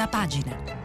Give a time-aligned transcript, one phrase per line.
[0.00, 0.78] prima pagina.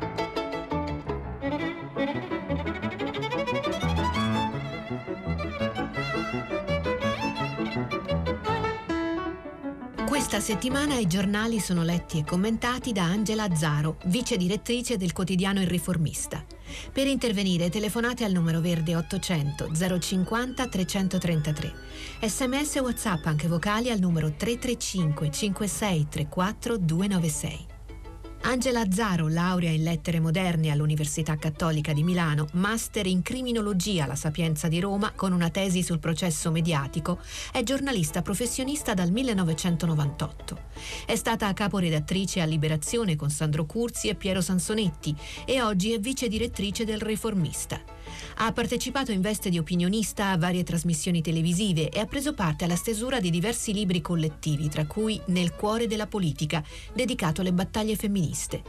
[10.05, 15.61] Questa settimana i giornali sono letti e commentati da Angela Azzaro, vice direttrice del quotidiano
[15.61, 16.43] Il Riformista.
[16.91, 21.73] Per intervenire telefonate al numero verde 800 050 333.
[22.21, 27.75] Sms e WhatsApp anche vocali al numero 335 56 34 296.
[28.48, 34.68] Angela Azzaro, laurea in lettere moderne all'Università Cattolica di Milano, master in criminologia alla Sapienza
[34.68, 37.18] di Roma con una tesi sul processo mediatico,
[37.52, 40.60] è giornalista professionista dal 1998.
[41.08, 46.27] È stata caporedattrice a Liberazione con Sandro Curzi e Piero Sansonetti e oggi è vice
[46.27, 47.82] direttrice del Reformista.
[48.38, 52.76] Ha partecipato in veste di opinionista a varie trasmissioni televisive e ha preso parte alla
[52.76, 57.96] stesura di diversi libri collettivi, tra cui Nel cuore della politica, dedicato alle battaglie
[58.36, 58.62] femministe.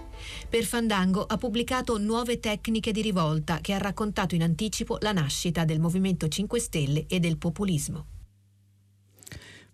[0.48, 5.64] Per Fandango ha pubblicato Nuove tecniche di rivolta, che ha raccontato in anticipo la nascita
[5.64, 8.06] del Movimento 5 Stelle e del populismo.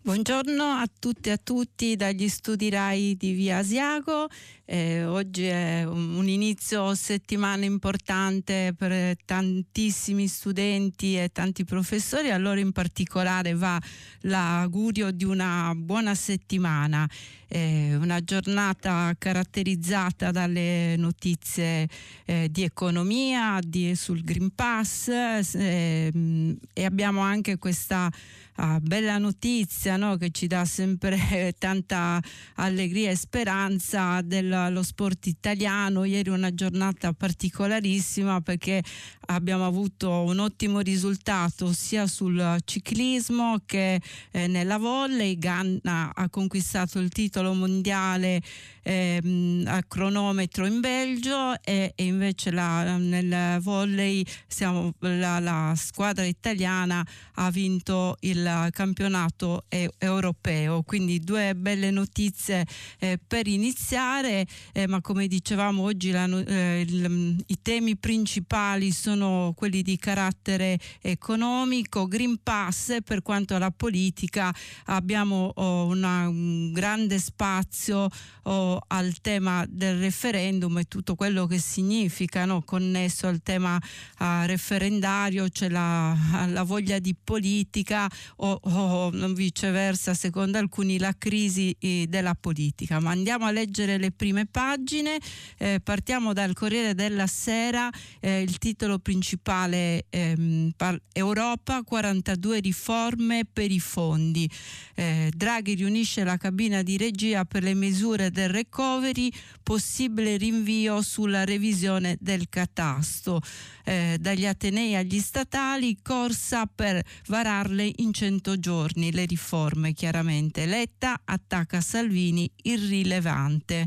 [0.05, 4.27] Buongiorno a tutti e a tutti dagli studi RAI di Via Asiago.
[4.65, 12.59] Eh, oggi è un, inizio settimana importante per tantissimi studenti e tanti professori, a loro
[12.59, 13.81] in particolare va
[14.23, 17.09] l'augurio di una buona settimana,
[17.47, 21.89] eh, una giornata caratterizzata dalle notizie
[22.25, 25.09] eh, di economia, di, sul Green Pass
[25.55, 28.11] ehm, e abbiamo anche questa
[28.57, 30.17] ah, bella notizia no?
[30.17, 32.21] che ci dà sempre tanta
[32.57, 36.05] allegria e speranza dello sport italiano.
[36.05, 38.83] Ieri una giornata particolarissima perché
[39.27, 44.01] abbiamo avuto un ottimo risultato sia sul ciclismo che
[44.31, 45.39] eh, nella volley.
[45.39, 48.41] Ganna ha conquistato il titolo mondiale
[48.83, 56.25] eh, a cronometro in Belgio e, e invece la, nel volley siamo, la, la, squadra
[56.25, 60.83] italiana ha vinto il campionato e, europeo.
[60.83, 62.67] Quindi due belle notizie
[62.99, 69.53] eh, per iniziare, eh, ma come dicevamo oggi la, eh, il, i temi principali sono
[69.57, 74.55] quelli di carattere economico, Green Pass per quanto alla politica
[74.87, 78.09] abbiamo oh, una, un grande spazio
[78.45, 82.63] oh, al tema del referendum e tutto quello che significa no?
[82.63, 86.17] connesso al tema uh, referendario, c'è la,
[86.49, 88.09] la, voglia di politica
[88.45, 93.01] o, o viceversa secondo alcuni, la crisi eh, della politica.
[93.01, 95.19] Ma andiamo a leggere le prime pagine.
[95.59, 100.73] Eh, partiamo dal Corriere della Sera, eh, il titolo principale ehm,
[101.13, 104.51] Europa, 42 riforme per i fondi.
[104.95, 109.31] Eh, Draghi riunisce la cabina di regia per le misure del recovery,
[109.63, 113.41] possibile rinvio sulla revisione del catasto.
[113.85, 120.65] Eh, dagli Atenei agli statali, corsa per vararle in 100 giorni le riforme chiaramente.
[120.65, 123.87] Letta attacca Salvini irrilevante.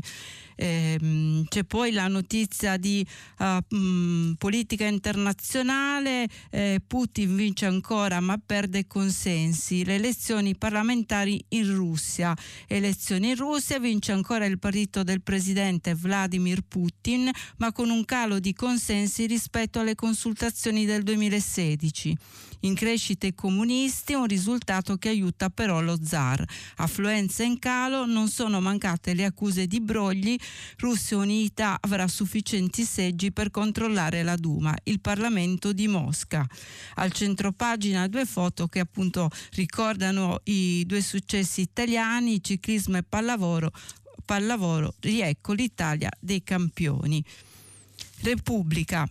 [0.56, 3.06] Eh, c'è poi la notizia di
[3.38, 11.74] uh, mh, politica internazionale, eh, Putin vince ancora ma perde consensi, le elezioni parlamentari in
[11.74, 12.34] Russia,
[12.66, 18.40] elezioni in Russia, vince ancora il partito del presidente Vladimir Putin ma con un calo
[18.40, 22.16] di consensi rispetto alle consultazioni del 2016
[22.60, 26.44] in crescita i comunisti, un risultato che aiuta però lo zar.
[26.76, 30.36] Affluenza in calo, non sono mancate le accuse di brogli,
[30.78, 36.46] Russia Unita avrà sufficienti seggi per controllare la Duma, il Parlamento di Mosca.
[36.94, 43.70] Al centro pagina due foto che appunto ricordano i due successi italiani, ciclismo e pallavolo,
[44.24, 47.24] pallavolo riecco l'Italia dei campioni.
[48.20, 49.08] Repubblica.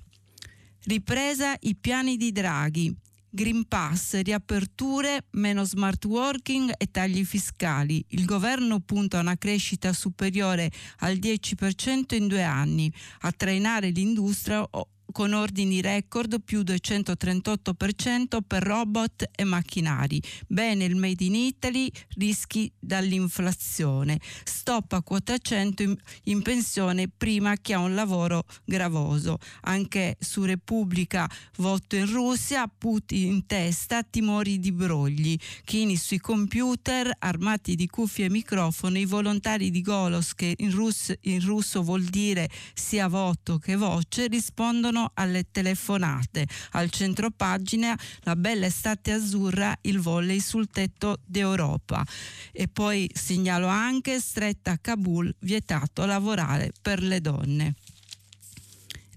[0.83, 2.95] Ripresa i piani di Draghi.
[3.35, 8.01] Green Pass, riaperture, meno smart working e tagli fiscali.
[8.11, 12.89] Il governo punta a una crescita superiore al 10% in due anni,
[13.19, 14.65] a trainare l'industria
[15.11, 20.21] con ordini record più 238% per robot e macchinari.
[20.47, 24.19] Bene il Made in Italy, rischi dall'inflazione.
[24.43, 29.37] Stop a quota 100 in, in pensione prima che ha un lavoro gravoso.
[29.61, 35.37] Anche su Repubblica voto in Russia, Putin in testa, timori di brogli.
[35.63, 41.13] Chini sui computer, armati di cuffie e microfono, i volontari di Golos, che in, russ,
[41.21, 46.47] in russo vuol dire sia voto che voce, rispondono tornano alle telefonate.
[46.71, 52.05] Al centro pagina la bella estate azzurra, il volley sul tetto d'Europa.
[52.51, 57.75] E poi segnalo anche stretta a Kabul, vietato lavorare per le donne.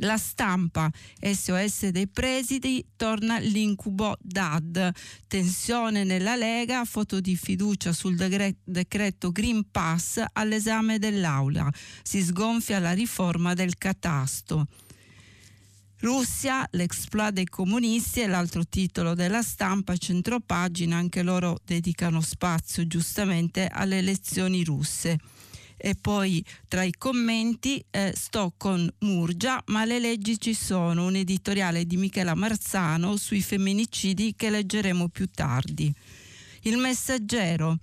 [0.02, 0.88] La stampa
[1.20, 4.92] SOS dei presidi torna l'incubo DAD.
[5.26, 11.68] Tensione nella Lega, foto di fiducia sul decreto Green Pass all'esame dell'Aula.
[12.02, 14.68] Si sgonfia la riforma del catasto.
[16.00, 23.66] Russia, l'exploit dei comunisti è l'altro titolo della stampa, centropagina, anche loro dedicano spazio giustamente
[23.66, 25.18] alle elezioni russe
[25.80, 31.14] e poi tra i commenti eh, sto con Murgia, ma le leggi ci sono, un
[31.14, 35.94] editoriale di Michela Marzano sui femminicidi che leggeremo più tardi.
[36.62, 37.78] Il messaggero.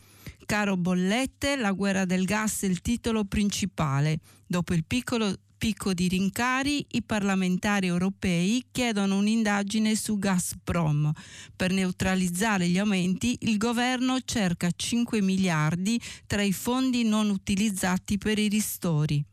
[0.45, 4.19] Caro Bollette, la guerra del gas è il titolo principale.
[4.45, 5.33] Dopo il piccolo
[5.65, 11.11] picco di rincari, i parlamentari europei chiedono un'indagine su Gazprom.
[11.55, 18.37] Per neutralizzare gli aumenti, il governo cerca 5 miliardi tra i fondi non utilizzati per
[18.37, 19.25] i ristori.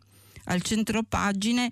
[0.44, 1.70] Al centro pagine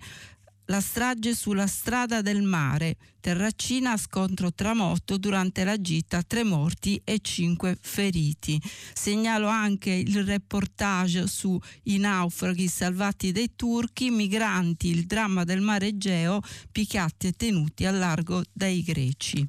[0.65, 6.99] la strage sulla strada del mare, Terracina scontro tra moto durante la gita, tre morti
[7.03, 8.59] e cinque feriti.
[8.93, 15.89] Segnalo anche il reportage su i naufraghi salvati dai turchi, migranti, il dramma del mare
[15.89, 16.41] Egeo,
[16.71, 19.47] picchiati e tenuti a largo dai greci.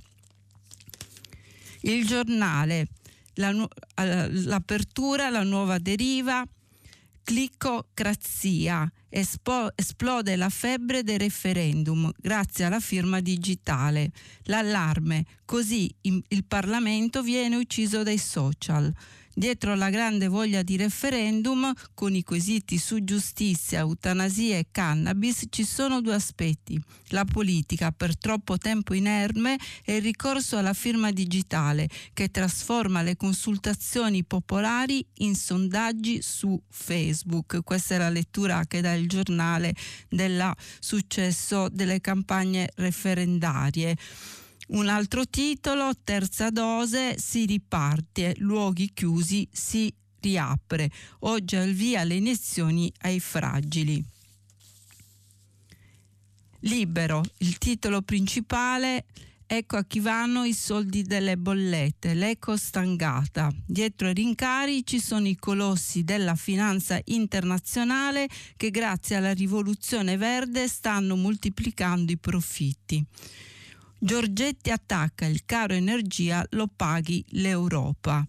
[1.84, 2.88] Il giornale,
[3.34, 3.52] la,
[3.94, 6.46] l'apertura, la nuova deriva,
[7.24, 14.10] clicocrazia Espo- esplode la febbre del referendum grazie alla firma digitale.
[14.44, 18.90] L'allarme, così il Parlamento viene ucciso dai social.
[19.34, 25.64] Dietro la grande voglia di referendum, con i quesiti su giustizia, eutanasia e cannabis, ci
[25.64, 26.78] sono due aspetti.
[27.08, 33.16] La politica, per troppo tempo inerme, e il ricorso alla firma digitale, che trasforma le
[33.16, 37.62] consultazioni popolari in sondaggi su Facebook.
[37.64, 39.74] Questa è la lettura che dà il giornale
[40.10, 43.96] del successo delle campagne referendarie.
[44.72, 50.90] Un altro titolo, terza dose, si riparte, luoghi chiusi si riapre.
[51.20, 54.02] Oggi al via le iniezioni ai fragili.
[56.60, 59.04] Libero, il titolo principale,
[59.44, 63.52] ecco a chi vanno i soldi delle bollette, l'eco stangata.
[63.66, 68.26] Dietro ai rincari ci sono i colossi della finanza internazionale
[68.56, 73.04] che grazie alla rivoluzione verde stanno moltiplicando i profitti.
[74.04, 78.26] Giorgetti attacca il caro energia, lo paghi l'Europa.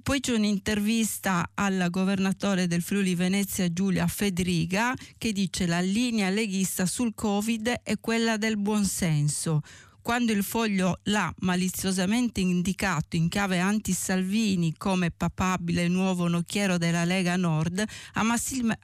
[0.00, 6.86] Poi c'è un'intervista al governatore del Friuli Venezia Giulia Federiga che dice la linea leghista
[6.86, 9.62] sul Covid è quella del buonsenso
[10.02, 17.36] quando il foglio l'ha maliziosamente indicato in chiave anti-Salvini come papabile nuovo nocchiero della Lega
[17.36, 18.22] Nord, a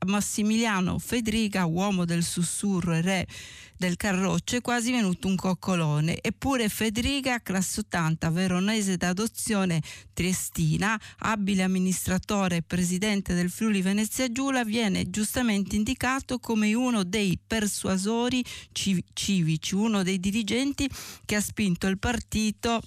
[0.06, 3.26] Massimiliano Federica, uomo del sussurro e re
[3.76, 6.20] del Carroccio è quasi venuto un coccolone.
[6.20, 9.82] Eppure Federica, classe 80, veronese d'adozione
[10.12, 17.38] triestina, abile amministratore e presidente del Friuli Venezia Giulia, viene giustamente indicato come uno dei
[17.44, 20.88] persuasori civici, uno dei dirigenti
[21.24, 22.80] che ha spinto il partito,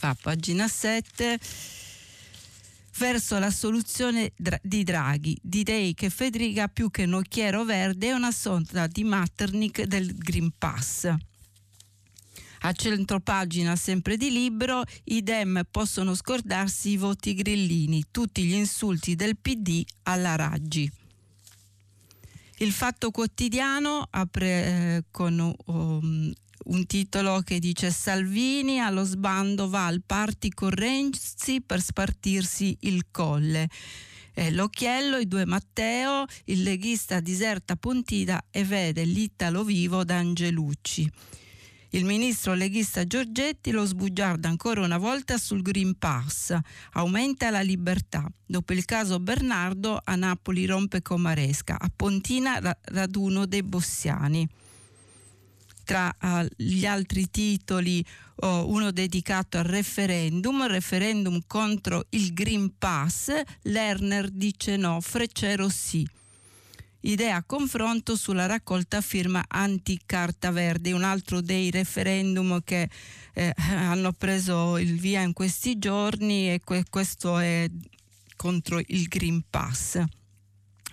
[0.00, 1.38] a pagina 7,
[3.00, 5.36] verso la soluzione di Draghi.
[5.40, 11.10] Direi che Federica più che nocchiero verde è una sonda di Matternick del Green Pass.
[12.62, 19.16] A centropagina sempre di libro, i Dem possono scordarsi i voti grillini, tutti gli insulti
[19.16, 20.92] del PD alla Raggi.
[22.58, 26.30] Il Fatto Quotidiano apre eh, con um,
[26.64, 33.06] un titolo che dice Salvini allo sbando va al party con Renzi per spartirsi il
[33.10, 33.68] colle.
[34.34, 41.10] Eh, l'occhiello, i due Matteo, il leghista diserta Pontida e vede l'Italo vivo da Angelucci.
[41.92, 46.56] Il ministro leghista Giorgetti lo sbugiarda ancora una volta sul Green Pass,
[46.92, 48.30] aumenta la libertà.
[48.46, 54.48] Dopo il caso Bernardo a Napoli rompe Comaresca, a Pontina raduno dei bossiani
[55.90, 58.04] tra uh, gli altri titoli
[58.42, 63.32] uh, uno dedicato al referendum, referendum contro il Green Pass,
[63.62, 66.06] Lerner dice no, Freccero sì.
[67.00, 72.88] Idea confronto sulla raccolta firma anti-carta verde, un altro dei referendum che
[73.34, 77.68] eh, hanno preso il via in questi giorni e que- questo è
[78.36, 80.00] contro il Green Pass.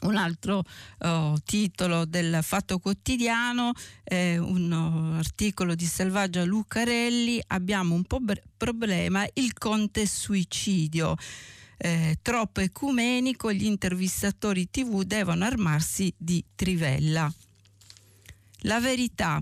[0.01, 0.63] Un altro
[0.99, 3.73] uh, titolo del Fatto Quotidiano,
[4.03, 11.15] eh, un uh, articolo di Selvaggia Lucarelli, abbiamo un po' bre- problema, il conte suicidio.
[11.79, 17.31] Eh, troppo ecumenico, gli intervistatori tv devono armarsi di trivella.
[18.61, 19.41] La verità.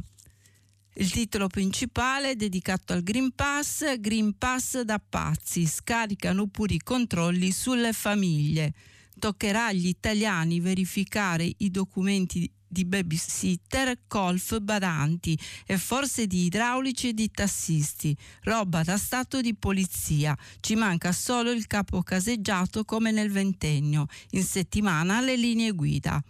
[0.98, 7.52] Il titolo principale dedicato al Green Pass, Green Pass da pazzi, scaricano pure i controlli
[7.52, 8.74] sulle famiglie
[9.20, 17.14] toccherà agli italiani verificare i documenti di babysitter, golf, badanti e forse di idraulici e
[17.14, 20.38] di tassisti, roba da stato di polizia.
[20.60, 26.22] Ci manca solo il capo caseggiato come nel ventennio, in settimana le linee guida.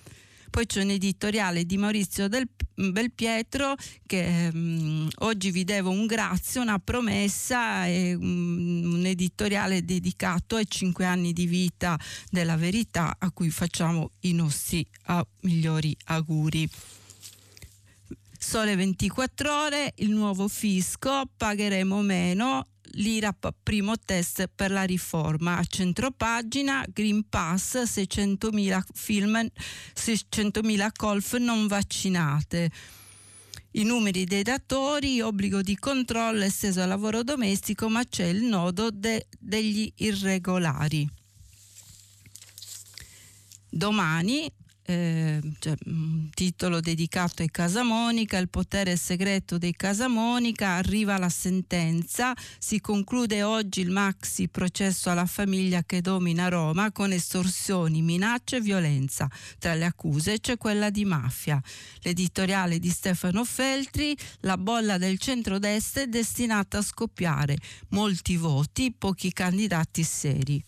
[0.55, 6.61] Poi c'è un editoriale di Maurizio Del Belpietro che um, oggi vi devo un grazie,
[6.61, 13.31] una promessa e um, un editoriale dedicato ai cinque anni di vita della verità a
[13.31, 16.69] cui facciamo i nostri uh, migliori auguri.
[18.39, 25.57] Sole 24 ore, il nuovo fisco, pagheremo meno, l'IRAP primo test per la riforma.
[25.57, 29.47] A centropagina Green Pass 600.000 film,
[29.95, 32.71] 600.000 colf non vaccinate.
[33.71, 38.89] I numeri dei datori, obbligo di controllo esteso al lavoro domestico, ma c'è il nodo
[38.89, 41.09] de, degli irregolari.
[43.69, 44.49] Domani
[44.87, 52.33] eh, cioè, un titolo dedicato ai Casamonica, il potere segreto dei Casamonica, arriva la sentenza,
[52.59, 58.61] si conclude oggi il maxi processo alla famiglia che domina Roma con estorsioni, minacce e
[58.61, 59.27] violenza.
[59.57, 61.59] Tra le accuse c'è quella di mafia.
[62.01, 67.57] L'editoriale di Stefano Feltri, la bolla del centrodestra è destinata a scoppiare,
[67.89, 70.63] molti voti, pochi candidati seri.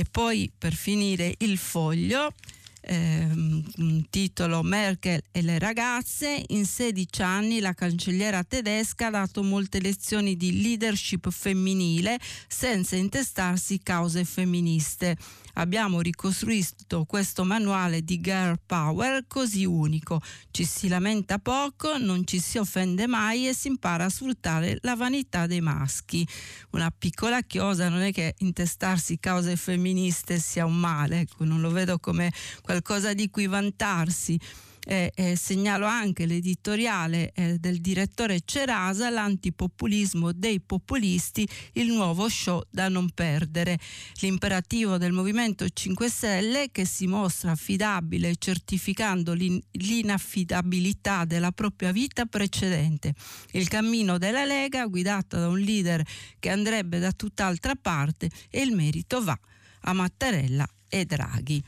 [0.00, 2.32] E poi per finire il foglio,
[2.80, 9.78] ehm, titolo Merkel e le ragazze, in 16 anni la cancelliera tedesca ha dato molte
[9.78, 15.18] lezioni di leadership femminile senza intestarsi cause femministe
[15.54, 20.20] abbiamo ricostruito questo manuale di Girl Power così unico.
[20.50, 24.94] Ci si lamenta poco, non ci si offende mai e si impara a sfruttare la
[24.94, 26.26] vanità dei maschi.
[26.70, 31.70] Una piccola chiosa non è che intestarsi cause femministe sia un male, ecco, non lo
[31.70, 34.38] vedo come qualcosa di cui vantarsi
[34.86, 42.62] eh, eh, segnalo anche l'editoriale eh, del direttore Cerasa, l'antipopulismo dei populisti, il nuovo show
[42.70, 43.78] da non perdere.
[44.20, 52.26] L'imperativo del Movimento 5 Stelle che si mostra affidabile certificando l'in- l'inaffidabilità della propria vita
[52.26, 53.14] precedente.
[53.52, 56.02] Il cammino della Lega guidato da un leader
[56.38, 59.38] che andrebbe da tutt'altra parte e il merito va
[59.82, 61.62] a Mattarella e Draghi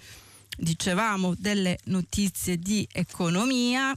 [0.56, 3.96] dicevamo delle notizie di economia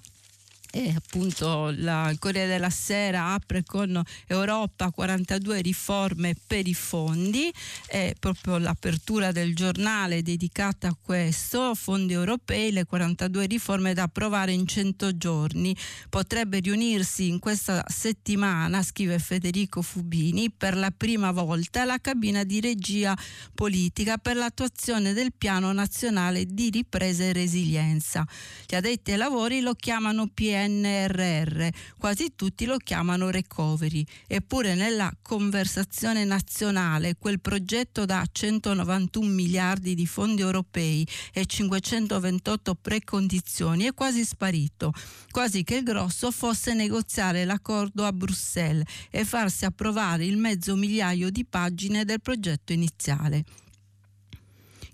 [0.76, 7.50] e appunto la, il Corriere della Sera apre con Europa 42 riforme per i fondi,
[7.88, 14.52] è proprio l'apertura del giornale dedicata a questo, fondi europei, le 42 riforme da approvare
[14.52, 15.74] in 100 giorni.
[16.10, 22.60] Potrebbe riunirsi in questa settimana, scrive Federico Fubini, per la prima volta la cabina di
[22.60, 23.18] regia
[23.54, 28.28] politica per l'attuazione del piano nazionale di ripresa e resilienza.
[28.68, 31.68] Gli addetti ai lavori lo chiamano PN PNRR,
[31.98, 40.08] quasi tutti lo chiamano recovery, eppure nella conversazione nazionale quel progetto da 191 miliardi di
[40.08, 44.92] fondi europei e 528 precondizioni è quasi sparito,
[45.30, 51.30] quasi che il grosso fosse negoziare l'accordo a Bruxelles e farsi approvare il mezzo migliaio
[51.30, 53.44] di pagine del progetto iniziale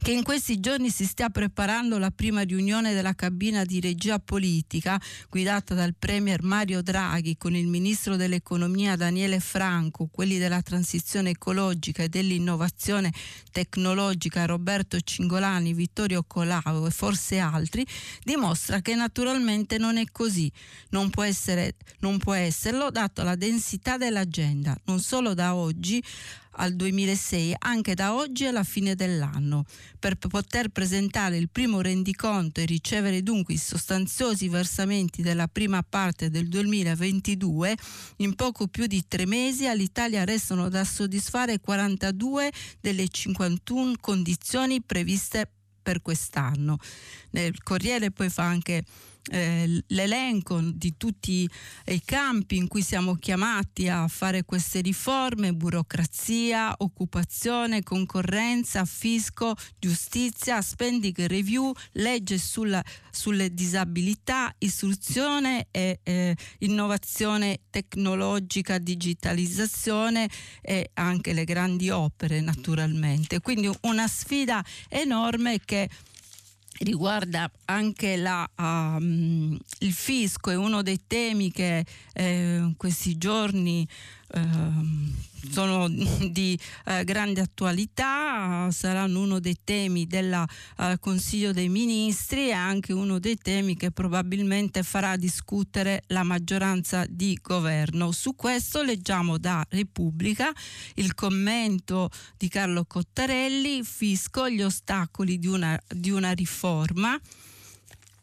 [0.04, 5.00] che in questi giorni si stia preparando la prima riunione della cabina di regia politica
[5.30, 12.02] guidata dal Premier Mario Draghi con il Ministro dell'Economia Daniele Franco, quelli della transizione ecologica
[12.02, 13.14] e dell'innovazione
[13.52, 17.86] tecnologica Roberto Cingolani, Vittorio Colau e forse altri,
[18.24, 20.52] dimostra che naturalmente non è così.
[20.90, 26.04] Non può, essere, non può esserlo dato la densità dell'agenda, non solo da oggi
[26.56, 29.66] al 2006 anche da oggi alla fine dell'anno.
[30.00, 36.30] Per poter presentare il primo rendiconto e ricevere dunque i sostanziosi versamenti della prima parte
[36.30, 37.76] del 2022,
[38.18, 45.50] in poco più di tre mesi all'Italia restano da soddisfare 42 delle 51 condizioni previste
[45.82, 46.78] per quest'anno.
[47.32, 48.84] Nel Corriere poi fa anche
[49.30, 51.48] eh, l'elenco di tutti
[51.86, 60.62] i campi in cui siamo chiamati a fare queste riforme, burocrazia, occupazione, concorrenza, fisco, giustizia,
[60.62, 70.30] spending review, legge sulla, sulle disabilità, istruzione e eh, innovazione tecnologica, digitalizzazione
[70.62, 73.40] e anche le grandi opere naturalmente.
[73.40, 75.90] Quindi una sfida enorme che
[76.84, 83.88] riguarda anche la, um, il fisco, è uno dei temi che eh, questi giorni
[85.52, 85.88] sono
[86.32, 90.46] di eh, grande attualità, saranno uno dei temi del
[90.78, 97.06] eh, Consiglio dei Ministri e anche uno dei temi che probabilmente farà discutere la maggioranza
[97.08, 98.12] di governo.
[98.12, 100.52] Su questo leggiamo da Repubblica
[100.96, 107.20] il commento di Carlo Cottarelli, fisco, gli ostacoli di una, di una riforma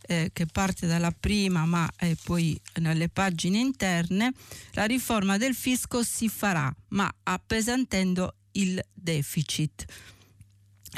[0.08, 4.32] eh, che parte dalla prima ma eh, poi nelle pagine interne,
[4.72, 9.84] la riforma del fisco si farà ma appesantendo il deficit.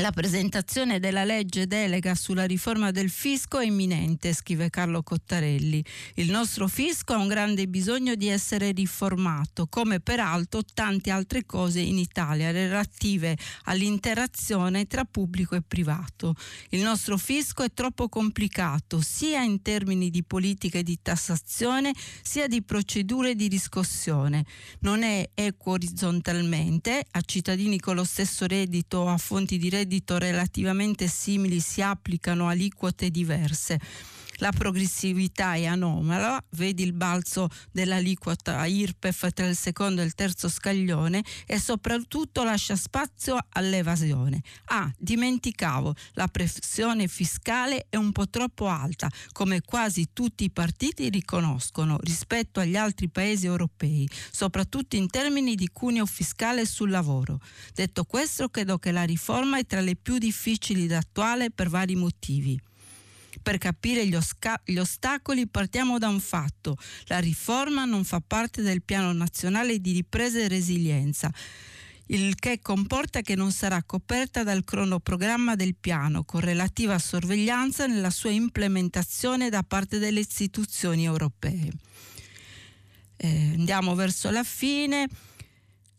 [0.01, 5.85] La presentazione della legge delega sulla riforma del fisco è imminente, scrive Carlo Cottarelli.
[6.15, 11.81] Il nostro fisco ha un grande bisogno di essere riformato, come peraltro tante altre cose
[11.81, 16.35] in Italia relative all'interazione tra pubblico e privato.
[16.71, 21.93] Il nostro fisco è troppo complicato, sia in termini di politica di tassazione,
[22.23, 24.47] sia di procedure di riscossione.
[24.79, 29.89] Non è equo orizzontalmente a cittadini con lo stesso reddito o a fonti di reddito
[29.91, 33.81] reddito relativamente simili si applicano aliquote diverse.
[34.41, 40.49] La progressività è anomala, vedi il balzo dell'aliquota IRPEF tra il secondo e il terzo
[40.49, 44.41] scaglione e soprattutto lascia spazio all'evasione.
[44.67, 51.11] Ah, dimenticavo, la pressione fiscale è un po' troppo alta, come quasi tutti i partiti
[51.11, 57.41] riconoscono rispetto agli altri paesi europei, soprattutto in termini di cuneo fiscale sul lavoro.
[57.75, 61.95] Detto questo, credo che la riforma è tra le più difficili da attuare per vari
[61.95, 62.59] motivi.
[63.43, 66.77] Per capire gli, osca- gli ostacoli partiamo da un fatto.
[67.07, 71.33] La riforma non fa parte del piano nazionale di ripresa e resilienza
[72.11, 78.11] il che comporta che non sarà coperta dal cronoprogramma del piano con relativa sorveglianza nella
[78.11, 81.71] sua implementazione da parte delle istituzioni europee.
[83.17, 85.09] Eh, andiamo verso la fine.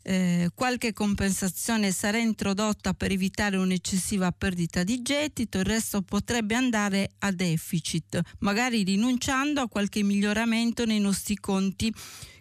[0.04, 7.12] Eh, qualche compensazione sarà introdotta per evitare un'eccessiva perdita di gettito, il resto potrebbe andare
[7.20, 11.94] a deficit, magari rinunciando a qualche miglioramento nei nostri conti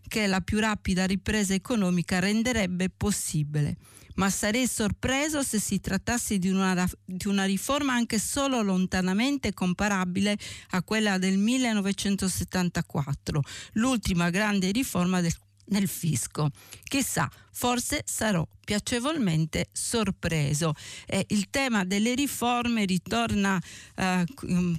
[0.09, 3.77] che la più rapida ripresa economica renderebbe possibile.
[4.17, 10.37] Ma sarei sorpreso se si trattasse di una, di una riforma anche solo lontanamente comparabile
[10.71, 13.41] a quella del 1974,
[13.75, 15.33] l'ultima grande riforma del
[15.71, 16.51] nel fisco.
[16.85, 20.75] Chissà, forse sarò piacevolmente sorpreso.
[21.07, 23.61] Eh, il tema delle riforme ritorna
[23.97, 24.25] eh,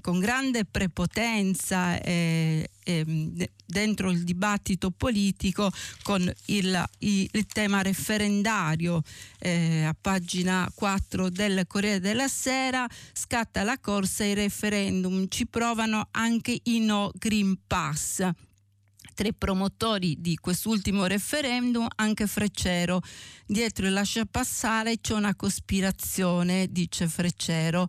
[0.02, 2.70] con grande prepotenza eh,
[3.66, 5.70] dentro il dibattito politico
[6.04, 9.02] con il, il, il tema referendario.
[9.40, 16.08] Eh, a pagina 4 del Corriere della Sera scatta la corsa ai referendum, ci provano
[16.12, 18.28] anche i no Green Pass
[19.22, 23.02] tra i promotori di quest'ultimo referendum anche Freccero.
[23.46, 27.88] Dietro il lascia passare c'è una cospirazione, dice Freccero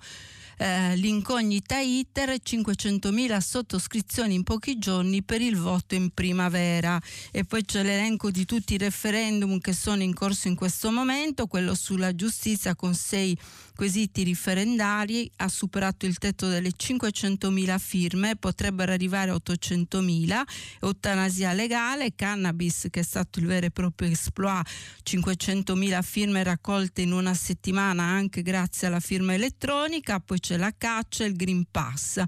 [0.63, 7.01] eh, l'incognita iter 500.000 sottoscrizioni in pochi giorni per il voto in primavera
[7.33, 11.47] e poi c'è l'elenco di tutti i referendum che sono in corso in questo momento,
[11.47, 13.37] quello sulla giustizia con sei
[13.83, 20.41] quesiti referendari ha superato il tetto delle 500.000 firme, potrebbero arrivare a 800.000,
[20.83, 24.65] eutanasia legale, cannabis che è stato il vero e proprio exploit,
[25.03, 31.25] 500.000 firme raccolte in una settimana anche grazie alla firma elettronica, poi c'è la caccia,
[31.25, 32.23] il Green Pass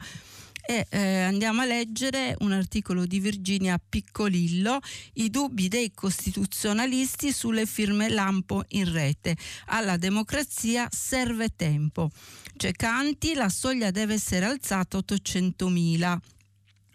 [0.66, 4.80] e eh, andiamo a leggere un articolo di Virginia Piccolillo,
[5.14, 9.36] i dubbi dei costituzionalisti sulle firme lampo in rete.
[9.66, 12.10] Alla democrazia serve tempo.
[12.56, 16.18] C'è Canti, la soglia deve essere alzata a 800.000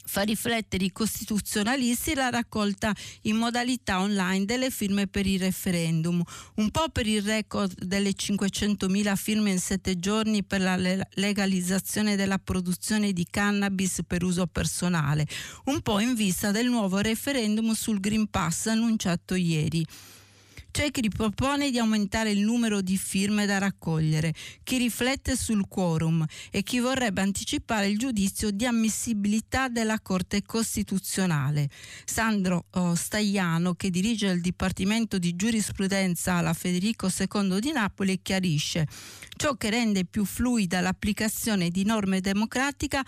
[0.10, 2.92] fa riflettere i costituzionalisti la raccolta
[3.24, 6.20] in modalità online delle firme per il referendum,
[6.56, 10.78] un po' per il record delle 500.000 firme in sette giorni per la
[11.14, 15.28] legalizzazione della produzione di cannabis per uso personale,
[15.66, 19.86] un po' in vista del nuovo referendum sul Green Pass annunciato ieri.
[20.72, 26.26] C'è chi propone di aumentare il numero di firme da raccogliere, chi riflette sul quorum
[26.52, 31.70] e chi vorrebbe anticipare il giudizio di ammissibilità della Corte Costituzionale.
[32.06, 38.88] Sandro oh, Stagliano, che dirige il Dipartimento di Giurisprudenza alla Federico II di Napoli, chiarisce
[39.36, 43.02] ciò che rende più fluida l'applicazione di norme democratiche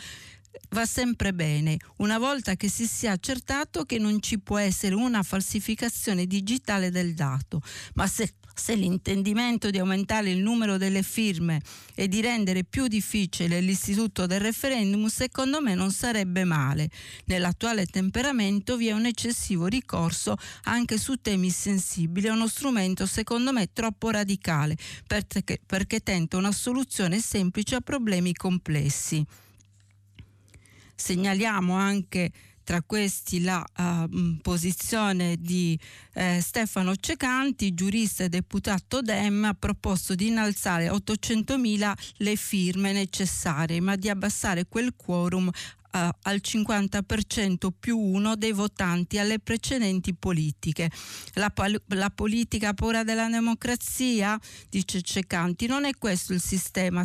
[0.70, 5.24] va sempre bene, una volta che si sia accertato che non ci può essere una
[5.24, 7.62] falsificazione digitale del dato,
[7.94, 11.62] ma se se l'intendimento di aumentare il numero delle firme
[11.96, 16.90] e di rendere più difficile l'istituto del referendum, secondo me non sarebbe male.
[17.26, 20.36] Nell'attuale temperamento vi è un eccessivo ricorso
[20.66, 26.52] anche su temi sensibili, è uno strumento secondo me troppo radicale perché, perché tenta una
[26.52, 29.26] soluzione semplice a problemi complessi.
[31.02, 32.32] Segnaliamo anche
[32.64, 35.78] tra questi la uh, posizione di
[36.14, 43.82] eh, Stefano Cecanti, giurista e deputato Dem, ha proposto di innalzare 800.000 le firme necessarie,
[43.82, 45.50] ma di abbassare quel quorum
[45.91, 50.89] uh, al 50% più uno dei votanti alle precedenti politiche.
[51.34, 51.51] La,
[51.88, 57.04] la politica ha paura della democrazia, dice Cecanti, non è questo il sistema,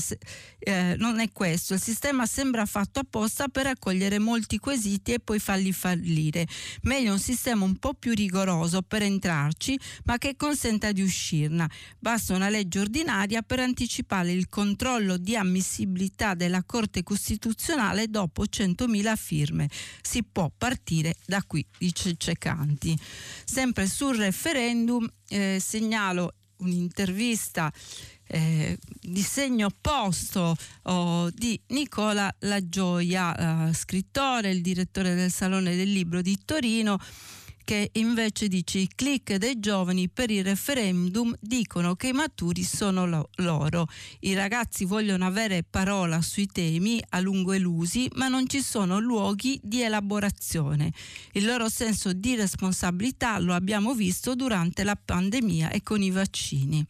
[0.58, 5.38] eh, non è questo, il sistema sembra fatto apposta per accogliere molti quesiti e poi
[5.38, 6.46] farli fallire.
[6.82, 11.68] Meglio un sistema un po' più rigoroso per entrarci, ma che consenta di uscirne.
[11.98, 18.75] Basta una legge ordinaria per anticipare il controllo di ammissibilità della Corte Costituzionale dopo 100
[18.76, 19.68] 100.000 firme.
[20.02, 22.98] Si può partire da qui, dice Cecanti.
[23.44, 27.72] Sempre sul referendum eh, segnalo un'intervista
[28.28, 35.92] eh, di segno opposto oh, di Nicola Lagioia, eh, scrittore, il direttore del Salone del
[35.92, 36.98] Libro di Torino
[37.66, 43.06] che invece dice i click dei giovani per il referendum dicono che i maturi sono
[43.06, 43.88] lo- loro.
[44.20, 49.58] I ragazzi vogliono avere parola sui temi a lungo elusi, ma non ci sono luoghi
[49.64, 50.92] di elaborazione.
[51.32, 56.86] Il loro senso di responsabilità lo abbiamo visto durante la pandemia e con i vaccini.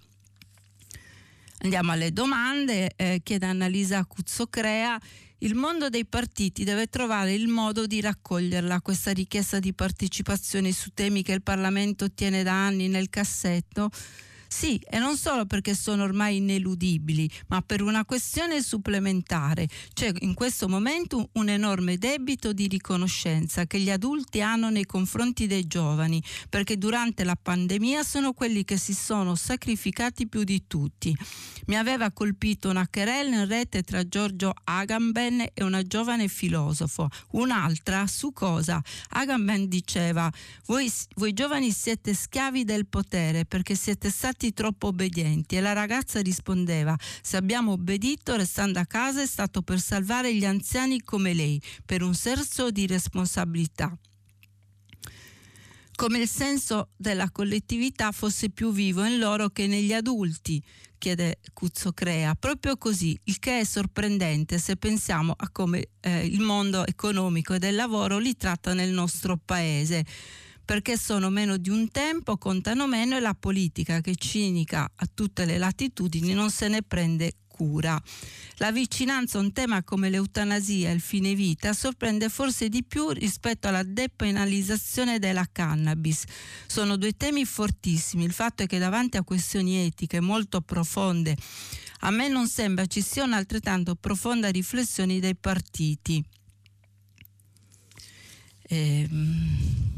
[1.61, 5.01] Andiamo alle domande, eh, chiede Annalisa Cuzzocrea
[5.41, 10.91] il mondo dei partiti deve trovare il modo di raccoglierla questa richiesta di partecipazione su
[10.95, 13.91] temi che il Parlamento tiene da anni nel cassetto
[14.49, 19.69] sì, e non solo perché sono ormai ineludibili, ma per una questione supplementare.
[19.93, 25.47] C'è in questo momento un enorme debito di riconoscenza che gli adulti hanno nei confronti
[25.47, 31.17] dei giovani, perché durante la pandemia sono quelli che si sono sacrificati più di tutti.
[31.67, 37.09] Mi aveva colpito una querella in rete tra Giorgio Agamben e una giovane filosofo.
[37.33, 38.81] Un'altra su cosa?
[39.11, 40.31] Agamben diceva:
[40.67, 45.57] voi, voi giovani siete schiavi del potere perché siete stati stati troppo obbedienti.
[45.57, 50.45] E la ragazza rispondeva se abbiamo obbedito restando a casa è stato per salvare gli
[50.45, 53.97] anziani come lei, per un senso di responsabilità.
[55.95, 60.63] Come il senso della collettività fosse più vivo in loro che negli adulti,
[60.99, 62.35] chiede Cuzzo Crea.
[62.35, 67.59] Proprio così, il che è sorprendente se pensiamo a come eh, il mondo economico e
[67.59, 70.05] del lavoro li tratta nel nostro paese
[70.67, 75.45] perché sono meno di un tempo, contano meno e la politica che cinica a tutte
[75.45, 78.03] le latitudini non se ne prende cura.
[78.57, 83.11] La vicinanza a un tema come l'eutanasia e il fine vita sorprende forse di più
[83.11, 86.25] rispetto alla depenalizzazione della cannabis.
[86.67, 88.25] Sono due temi fortissimi.
[88.25, 91.37] Il fatto è che davanti a questioni etiche molto profonde,
[92.01, 96.23] a me non sembra ci sia un'altrettanto profonda riflessione dei partiti.
[98.69, 99.96] Ehm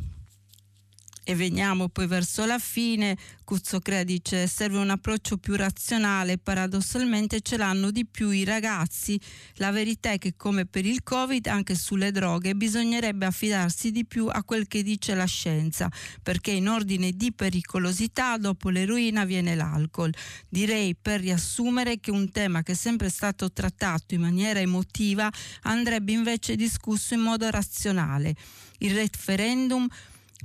[1.28, 3.14] e veniamo poi verso la fine,
[3.44, 9.20] Cuzzocrea dice serve un approccio più razionale, paradossalmente ce l'hanno di più i ragazzi,
[9.56, 14.26] la verità è che come per il Covid anche sulle droghe bisognerebbe affidarsi di più
[14.26, 15.90] a quel che dice la scienza,
[16.22, 20.14] perché in ordine di pericolosità dopo l'eroina viene l'alcol.
[20.48, 25.30] Direi per riassumere che un tema che è sempre stato trattato in maniera emotiva
[25.64, 28.34] andrebbe invece discusso in modo razionale.
[28.78, 29.86] Il referendum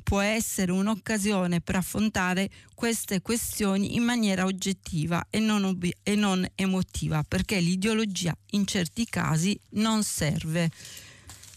[0.02, 6.46] può essere un'occasione per affrontare queste questioni in maniera oggettiva e non, ob- e non
[6.56, 10.72] emotiva, perché l'ideologia in certi casi non serve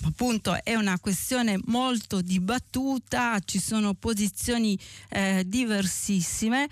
[0.03, 6.68] appunto è una questione molto dibattuta, ci sono posizioni eh, diversissime.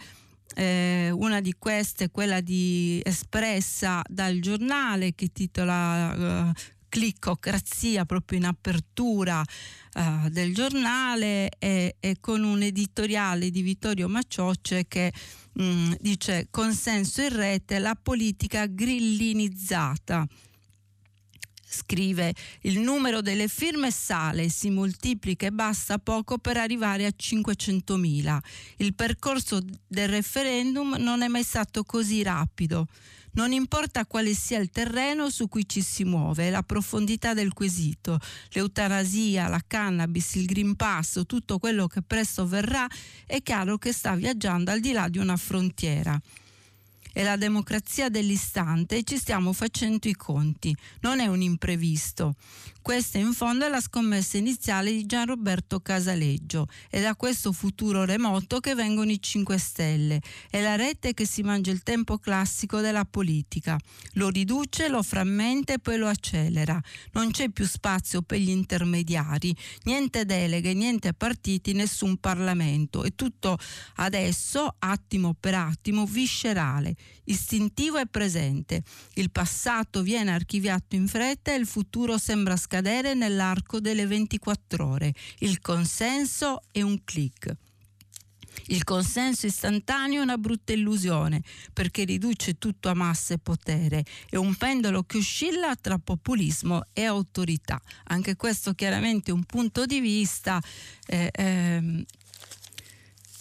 [0.57, 6.53] Eh, una di queste è quella di espressa dal giornale che titola eh,
[6.95, 14.87] cliccocrazia proprio in apertura uh, del giornale e, e, con un editoriale di Vittorio Maciocce
[14.87, 15.13] che
[15.55, 20.25] mh, mm, dice consenso in rete la politica grillinizzata
[21.67, 28.39] scrive il numero delle firme sale, si moltiplica e basta poco per arrivare a 500.000.
[28.77, 32.87] Il percorso del referendum non è mai stato così rapido.
[33.35, 38.19] Non importa quale sia il terreno su cui ci si muove, la profondità del quesito,
[38.51, 42.87] l'eutanasia, la cannabis, il Green Pass, tutto quello che presto verrà,
[43.27, 46.21] è chiaro che sta viaggiando al di là di una frontiera
[47.15, 50.77] è la democrazia dell'istante e ci stiamo facendo i conti.
[51.01, 52.35] Non è un imprevisto.
[52.83, 56.67] Questa in fondo è la scommessa iniziale di Gianroberto Casaleggio.
[56.91, 60.21] È da questo futuro remoto che vengono i 5 Stelle.
[60.51, 63.79] È la rete che si mangia il tempo classico della politica.
[64.15, 66.79] Lo riduce, lo frammenta e poi lo accelera.
[67.13, 73.03] Non c'è più spazio per gli intermediari, niente deleghe, niente partiti, nessun Parlamento.
[73.03, 73.57] È tutto
[73.95, 78.83] adesso, attimo per attimo, viscerale, istintivo e presente.
[79.15, 85.15] Il passato viene archiviato in fretta e il futuro sembra scadere nell'arco delle 24 ore.
[85.39, 87.55] Il consenso è un clic.
[88.67, 94.05] Il consenso istantaneo è una brutta illusione perché riduce tutto a massa e potere.
[94.29, 97.81] È un pendolo che oscilla tra populismo e autorità.
[98.05, 100.61] Anche questo chiaramente è un punto di vista
[101.07, 102.05] eh, eh,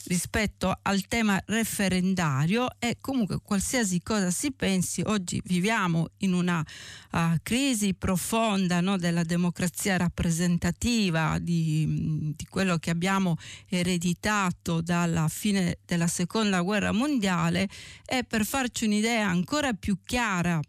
[0.05, 6.65] rispetto al tema referendario e comunque qualsiasi cosa si pensi, oggi viviamo in una
[7.11, 13.37] uh, crisi profonda no, della democrazia rappresentativa, di, di, quello che abbiamo
[13.69, 17.69] ereditato dalla fine della seconda guerra mondiale.
[18.05, 20.59] E per farci un'idea ancora più chiara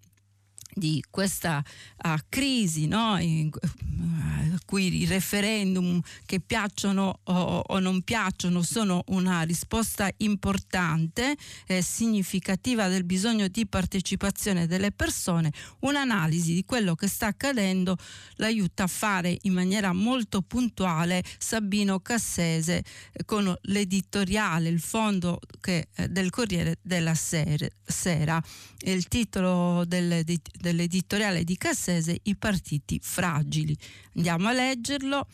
[0.75, 1.63] di questa
[2.05, 3.19] uh, crisi no?
[3.19, 11.37] in uh, cui i referendum che piacciono o, o, non piacciono sono una risposta importante
[11.67, 17.97] e significativa del bisogno di partecipazione delle persone, un'analisi di quello che sta accadendo
[18.37, 22.83] l'aiuta a fare in maniera molto puntuale Sabino Cassese
[23.13, 28.43] eh, con l'editoriale, il fondo che, eh, del Corriere della Sera.
[28.87, 30.25] Il titolo del,
[30.65, 33.77] dell'editoriale di Cassese I partiti fragili.
[34.17, 35.27] Andiamo a leggerlo.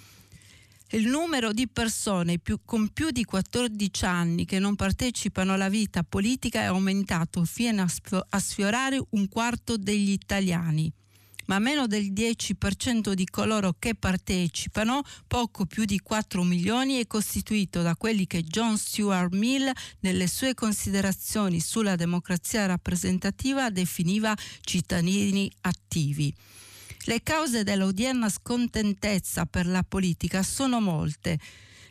[0.92, 6.02] Il numero di persone più, con più di 14 anni che non partecipano alla vita
[6.02, 7.86] politica è aumentato fino
[8.28, 10.92] a sfiorare un quarto degli italiani
[11.50, 17.82] ma meno del 10% di coloro che partecipano, poco più di 4 milioni, è costituito
[17.82, 26.32] da quelli che John Stuart Mill nelle sue considerazioni sulla democrazia rappresentativa definiva cittadini attivi.
[27.06, 31.40] Le cause dell'odierna scontentezza per la politica sono molte.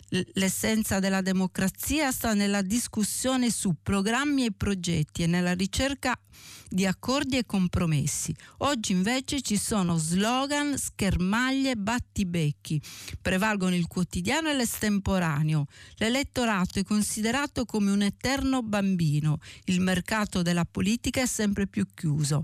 [0.10, 6.20] L'essenza della democrazia sta nella discussione su programmi e progetti e nella ricerca
[6.68, 8.34] di accordi e compromessi.
[8.60, 12.82] Oggi invece ci sono slogan, schermaglie, battibecchi.
[13.22, 15.66] Prevalgono il quotidiano e l'estemporaneo.
[15.98, 19.38] L'elettorato è considerato come un eterno bambino.
[19.66, 22.44] Il mercato della politica è sempre più chiuso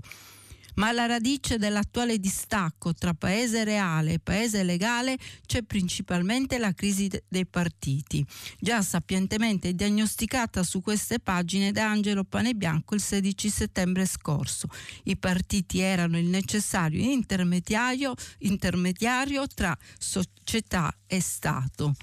[0.76, 7.10] ma alla radice dell'attuale distacco tra paese reale e paese legale c'è principalmente la crisi
[7.28, 8.24] dei partiti,
[8.58, 14.68] già sapientemente diagnosticata su queste pagine da Angelo Panebianco il 16 settembre scorso.
[15.04, 21.94] I partiti erano il necessario intermediario, intermediario tra società e Stato.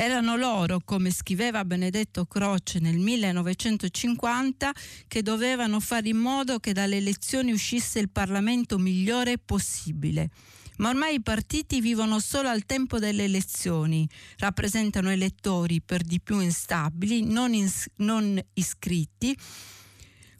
[0.00, 4.72] Erano loro, come scriveva Benedetto Croce nel 1950,
[5.08, 10.30] che dovevano fare in modo che dalle elezioni uscisse il Parlamento migliore possibile.
[10.76, 16.38] Ma ormai i partiti vivono solo al tempo delle elezioni, rappresentano elettori per di più
[16.38, 19.36] instabili, non, ins- non iscritti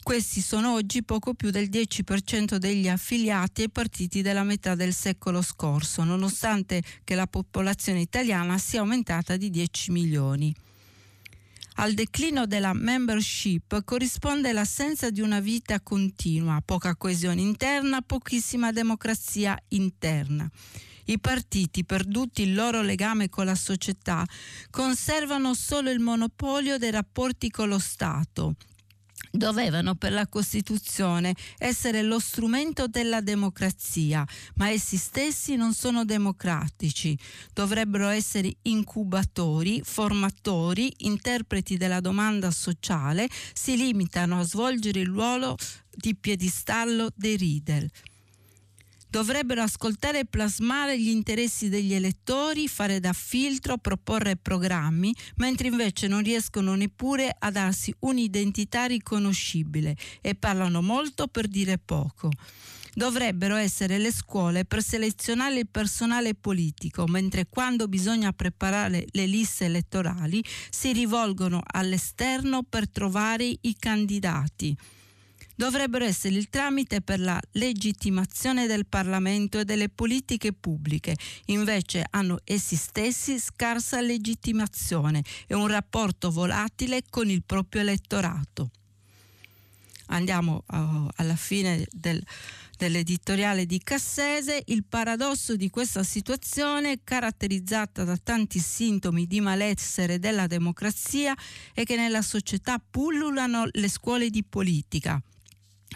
[0.08, 5.42] questi sono oggi poco più del 10% degli affiliati ai partiti della metà del secolo
[5.42, 10.54] scorso, nonostante che la popolazione italiana sia aumentata di 10 milioni.
[11.74, 19.62] Al declino della membership corrisponde l'assenza di una vita continua, poca coesione interna, pochissima democrazia
[19.68, 20.50] interna.
[21.04, 24.24] I partiti, perduti il loro legame con la società,
[24.70, 28.56] conservano solo il monopolio dei rapporti con lo Stato
[29.38, 37.18] dovevano per la Costituzione essere lo strumento della democrazia, ma essi stessi non sono democratici.
[37.54, 45.56] Dovrebbero essere incubatori, formatori, interpreti della domanda sociale, si limitano a svolgere il ruolo
[45.90, 47.90] di piedistallo dei Riedel
[49.08, 56.06] dovrebbero ascoltare e plasmare gli interessi degli elettori, fare da filtro, proporre programmi, mentre invece
[56.08, 62.30] non riescono neppure a darsi un'identità riconoscibile e parlano molto per dire poco.
[62.94, 69.66] Dovrebbero essere le scuole per selezionare il personale politico, mentre quando bisogna preparare le liste
[69.66, 74.76] elettorali si rivolgono all'esterno per trovare i candidati
[75.58, 81.16] dovrebbero essere il tramite per la legittimazione del Parlamento e delle politiche pubbliche,
[81.46, 88.70] invece hanno essi stessi scarsa legittimazione e un rapporto volatile con il proprio elettorato.
[90.10, 92.22] Andiamo uh, alla fine del,
[92.76, 100.46] dell'editoriale di Cassese, il paradosso di questa situazione, caratterizzata da tanti sintomi di malessere della
[100.46, 101.36] democrazia,
[101.74, 105.20] è che nella società pullulano le scuole di politica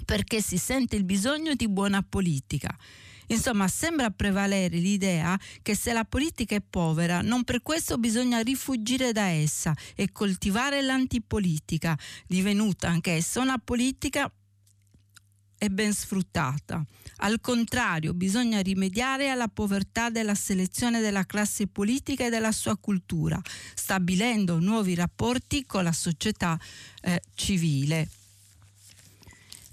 [0.04, 2.76] perché si sente il bisogno di buona politica.
[3.28, 9.12] Insomma, sembra prevalere l'idea che se la politica è povera, non per questo bisogna rifugire
[9.12, 14.30] da essa e coltivare l'antipolitica, divenuta anch'essa una politica
[15.56, 16.84] e ben sfruttata.
[17.18, 23.40] Al contrario, bisogna rimediare alla povertà della selezione della classe politica e della sua cultura,
[23.74, 26.58] stabilendo nuovi rapporti con la società
[27.00, 28.08] eh, civile.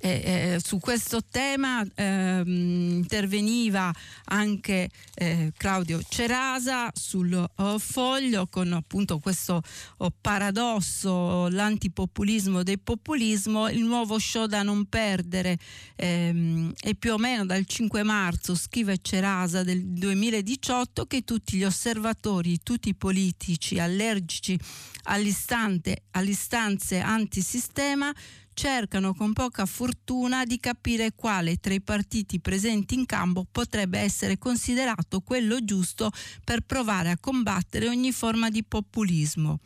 [0.01, 3.93] Eh, eh, su questo tema ehm, interveniva
[4.25, 9.62] anche eh, Claudio Cerasa sul uh, foglio con appunto questo
[9.97, 15.57] uh, paradosso, l'antipopulismo del populismo, il nuovo show da non perdere
[15.97, 21.65] ehm, e più o meno dal 5 marzo scrive Cerasa del 2018 che tutti gli
[21.65, 24.57] osservatori, tutti i politici allergici
[25.03, 28.13] all'istante, alle istanze antisistema
[28.60, 34.38] cercano con poca fortuna di capire quale tra i partiti presenti in campo potrebbe essere
[34.38, 36.12] considerato quello giusto
[36.43, 39.60] per provare a combattere ogni forma di populismo.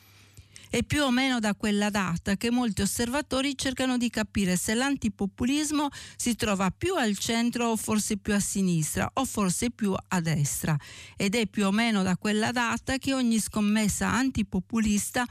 [0.74, 5.90] È più o meno da quella data che molti osservatori cercano di capire se l'antipopulismo
[6.16, 10.76] si trova più al centro o forse più a sinistra o forse più a destra.
[11.16, 15.28] Ed è più o meno da quella data che ogni scommessa antipopulista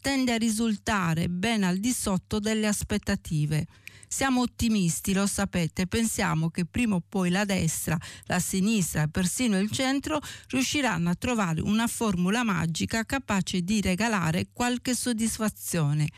[0.00, 3.66] tende a risultare ben al di sotto delle aspettative.
[4.08, 9.58] Siamo ottimisti, lo sapete, pensiamo che prima o poi la destra, la sinistra e persino
[9.58, 16.08] il centro riusciranno a trovare una formula magica capace di regalare qualche soddisfazione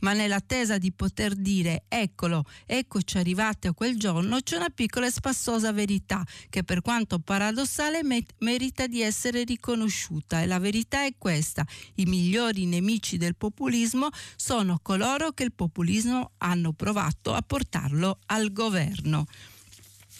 [0.00, 5.10] ma nell'attesa di poter dire eccolo, eccoci arrivati a quel giorno, c'è una piccola e
[5.10, 11.14] spassosa verità che per quanto paradossale met- merita di essere riconosciuta e la verità è
[11.16, 18.18] questa, i migliori nemici del populismo sono coloro che il populismo hanno provato a portarlo
[18.26, 19.26] al governo.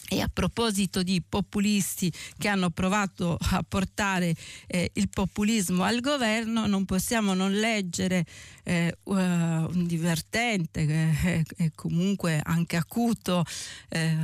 [0.09, 4.33] E a proposito di populisti che hanno provato a portare
[4.67, 8.25] eh, il populismo al governo, non possiamo non leggere
[8.63, 13.43] eh, un divertente e comunque anche acuto
[13.89, 14.15] eh,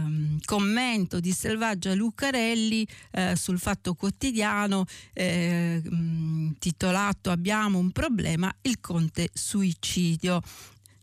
[0.45, 5.81] commento di Selvaggia Lucarelli eh, sul Fatto Quotidiano eh,
[6.59, 10.41] titolato Abbiamo un problema, il conte suicidio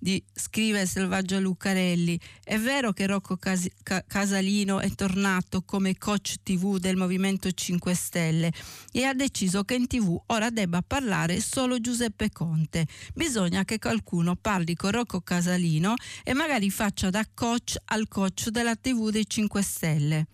[0.00, 2.18] di scrive Selvaggio Lucarelli.
[2.42, 3.68] È vero che Rocco Cas-
[4.06, 8.50] Casalino è tornato come coach TV del Movimento 5 Stelle
[8.90, 12.86] e ha deciso che in TV ora debba parlare solo Giuseppe Conte.
[13.14, 18.74] Bisogna che qualcuno parli con Rocco Casalino e magari faccia da coach al coach della
[18.74, 20.26] TV dei 5 Stelle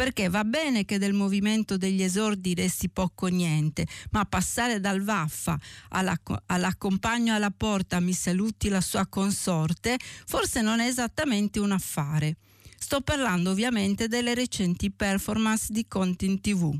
[0.00, 5.02] perché va bene che del movimento degli esordi resti poco o niente, ma passare dal
[5.02, 5.60] Vaffa
[5.90, 12.38] alla, all'accompagno alla porta mi saluti la sua consorte forse non è esattamente un affare.
[12.78, 16.74] Sto parlando ovviamente delle recenti performance di Conte in tv.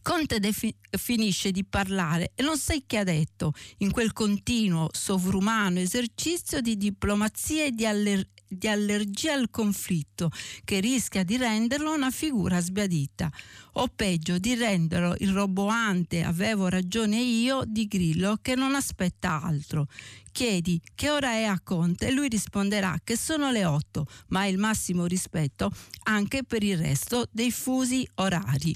[0.00, 5.78] Conte defi- finisce di parlare e non sai che ha detto in quel continuo sovrumano
[5.78, 10.30] esercizio di diplomazia e di, aller- di allergia al conflitto
[10.64, 13.30] che rischia di renderlo una figura sbiadita
[13.72, 19.86] o peggio di renderlo il roboante avevo ragione io di Grillo che non aspetta altro.
[20.32, 24.58] Chiedi che ora è a Conte e lui risponderà che sono le 8, ma il
[24.58, 25.70] massimo rispetto
[26.04, 28.74] anche per il resto dei fusi orari.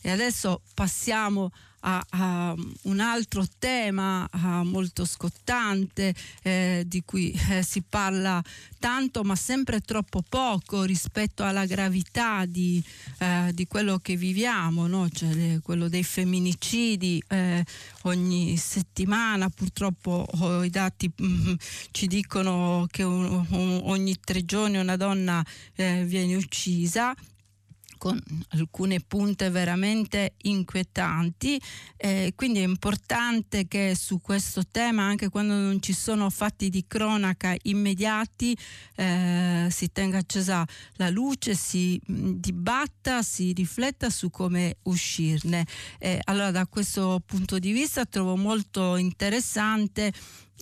[0.00, 7.62] E adesso passiamo a, a un altro tema a, molto scottante eh, di cui eh,
[7.62, 8.42] si parla
[8.78, 12.82] tanto ma sempre troppo poco rispetto alla gravità di,
[13.18, 15.08] eh, di quello che viviamo, no?
[15.10, 17.64] cioè, le, quello dei femminicidi eh,
[18.02, 21.54] ogni settimana purtroppo oh, i dati mm,
[21.90, 27.14] ci dicono che un, un, ogni tre giorni una donna eh, viene uccisa
[27.98, 28.18] con
[28.50, 31.60] alcune punte veramente inquietanti,
[31.96, 36.84] eh, quindi è importante che su questo tema, anche quando non ci sono fatti di
[36.86, 38.56] cronaca immediati,
[38.94, 45.66] eh, si tenga accesa la luce, si mh, dibatta, si rifletta su come uscirne.
[45.98, 50.12] Eh, allora da questo punto di vista trovo molto interessante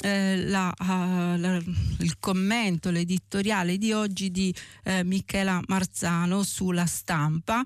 [0.03, 1.57] eh, la, uh, la,
[1.99, 7.65] il commento, l'editoriale di oggi di eh, Michela Marzano sulla stampa.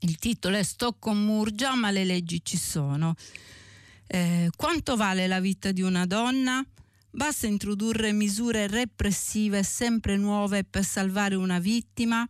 [0.00, 3.14] Il titolo è Sto con Murgia, ma le leggi ci sono.
[4.06, 6.64] Eh, quanto vale la vita di una donna?
[7.12, 12.26] Basta introdurre misure repressive sempre nuove per salvare una vittima?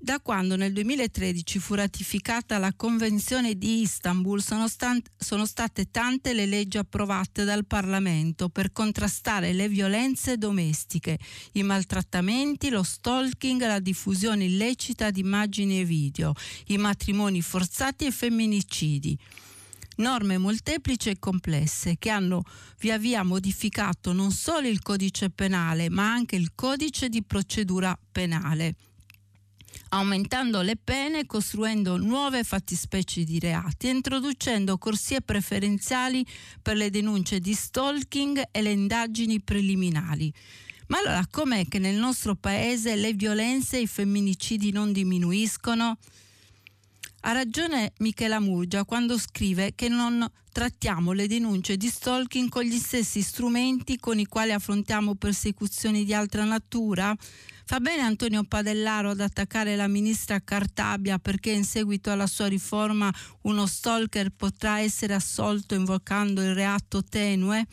[0.00, 6.34] Da quando nel 2013 fu ratificata la Convenzione di Istanbul sono, stant- sono, state tante
[6.34, 11.18] le leggi approvate dal Parlamento per contrastare le violenze domestiche,
[11.54, 16.32] i maltrattamenti, lo stalking, la diffusione illecita di immagini e video,
[16.66, 19.18] i matrimoni forzati e femminicidi.
[19.96, 22.44] Norme molteplici e complesse che hanno
[22.78, 28.76] via via modificato non solo il codice penale ma anche il codice di procedura penale
[29.90, 36.26] aumentando le pene, costruendo nuove fattispecie di reati e introducendo corsie preferenziali
[36.60, 40.32] per le denunce di stalking e le indagini preliminari.
[40.88, 45.98] Ma allora com'è che nel nostro paese le violenze e i femminicidi non diminuiscono?
[47.20, 52.78] Ha ragione Michela Murgia quando scrive che non trattiamo le denunce di stalking con gli
[52.78, 57.14] stessi strumenti con i quali affrontiamo persecuzioni di altra natura?
[57.68, 63.12] Fa bene Antonio Padellaro ad attaccare la ministra Cartabia perché in seguito alla sua riforma
[63.42, 67.66] uno stalker potrà essere assolto invocando il reato tenue?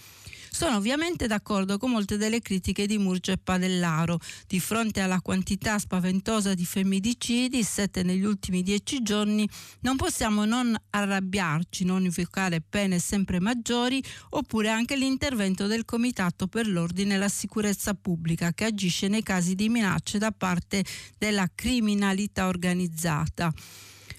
[0.56, 4.20] Sono ovviamente d'accordo con molte delle critiche di Murgia e Padellaro.
[4.48, 9.46] Di fronte alla quantità spaventosa di femminicidi, sette negli ultimi dieci giorni,
[9.82, 16.68] non possiamo non arrabbiarci, non invocare pene sempre maggiori, oppure anche l'intervento del Comitato per
[16.68, 20.86] l'Ordine e la Sicurezza Pubblica che agisce nei casi di minacce da parte
[21.18, 23.52] della criminalità organizzata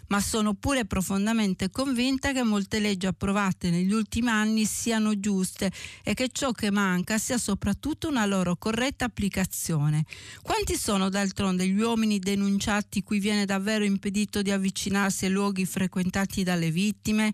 [0.09, 5.71] ma sono pure profondamente convinta che molte leggi approvate negli ultimi anni siano giuste
[6.03, 10.05] e che ciò che manca sia soprattutto una loro corretta applicazione.
[10.43, 16.43] Quanti sono d'altronde gli uomini denunciati cui viene davvero impedito di avvicinarsi ai luoghi frequentati
[16.43, 17.33] dalle vittime?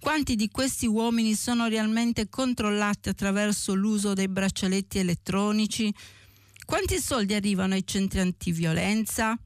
[0.00, 5.92] Quanti di questi uomini sono realmente controllati attraverso l'uso dei braccialetti elettronici?
[6.64, 9.38] Quanti soldi arrivano ai centri antiviolenza?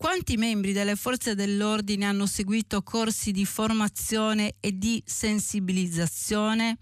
[0.00, 6.78] Quanti membri delle forze dell'ordine hanno seguito corsi di formazione e di sensibilizzazione?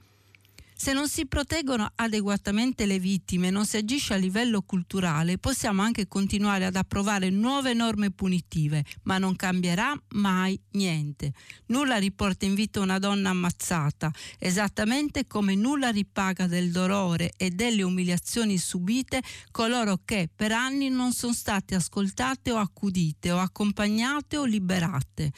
[0.81, 6.07] Se non si proteggono adeguatamente le vittime non si agisce a livello culturale, possiamo anche
[6.07, 11.33] continuare ad approvare nuove norme punitive, ma non cambierà mai niente.
[11.67, 17.83] Nulla riporta in vita una donna ammazzata, esattamente come nulla ripaga del dolore e delle
[17.83, 19.21] umiliazioni subite
[19.51, 25.33] coloro che per anni non sono state ascoltate o accudite o accompagnate o liberate.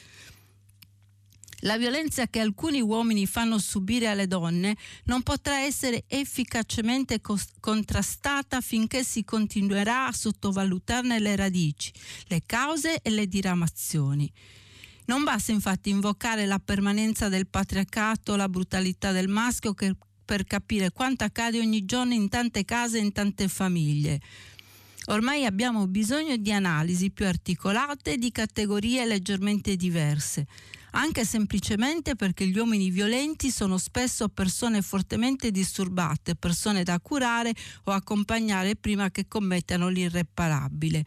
[1.63, 8.61] La violenza che alcuni uomini fanno subire alle donne non potrà essere efficacemente cos- contrastata
[8.61, 11.91] finché si continuerà a sottovalutarne le radici,
[12.27, 14.31] le cause e le diramazioni.
[15.05, 19.95] Non basta infatti invocare la permanenza del patriarcato, la brutalità del maschio che,
[20.25, 24.19] per capire quanto accade ogni giorno in tante case e in tante famiglie.
[25.07, 30.47] Ormai abbiamo bisogno di analisi più articolate di categorie leggermente diverse
[30.91, 37.53] anche semplicemente perché gli uomini violenti sono spesso persone fortemente disturbate, persone da curare
[37.85, 41.03] o accompagnare prima che commettano l'irreparabile.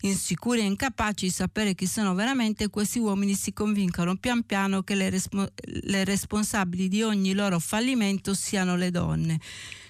[0.00, 4.94] Insicuri e incapaci di sapere chi sono veramente, questi uomini si convincano pian piano che
[4.94, 9.40] le, respo- le responsabili di ogni loro fallimento siano le donne.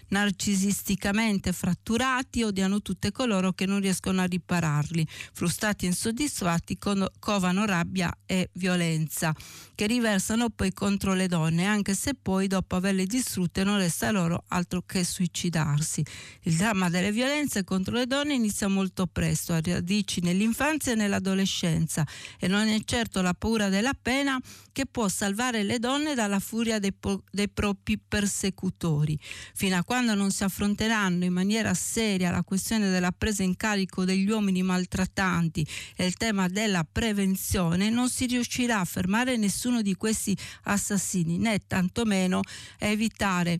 [0.08, 5.06] Narcisisticamente fratturati odiano tutte coloro che non riescono a ripararli.
[5.32, 6.78] Frustrati e insoddisfatti
[7.18, 9.34] covano rabbia e violenza
[9.74, 14.44] che riversano poi contro le donne, anche se poi dopo averle distrutte non resta loro
[14.48, 16.04] altro che suicidarsi.
[16.42, 22.06] Il dramma delle violenze contro le donne inizia molto presto, ha radici nell'infanzia e nell'adolescenza
[22.38, 24.40] e non è certo la paura della pena
[24.72, 29.18] che può salvare le donne dalla furia dei, po- dei propri persecutori.
[29.54, 34.04] Fino a quando non si affronteranno in maniera seria la questione della presa in carico
[34.04, 39.94] degli uomini maltrattanti e il tema della prevenzione, non si riuscirà a fermare nessuno di
[39.94, 42.40] questi assassini, né tantomeno
[42.80, 43.58] a evitare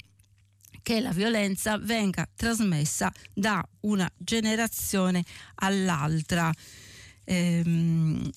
[0.82, 5.22] che la violenza venga trasmessa da una generazione
[5.56, 6.50] all'altra.
[7.24, 8.30] Ehm,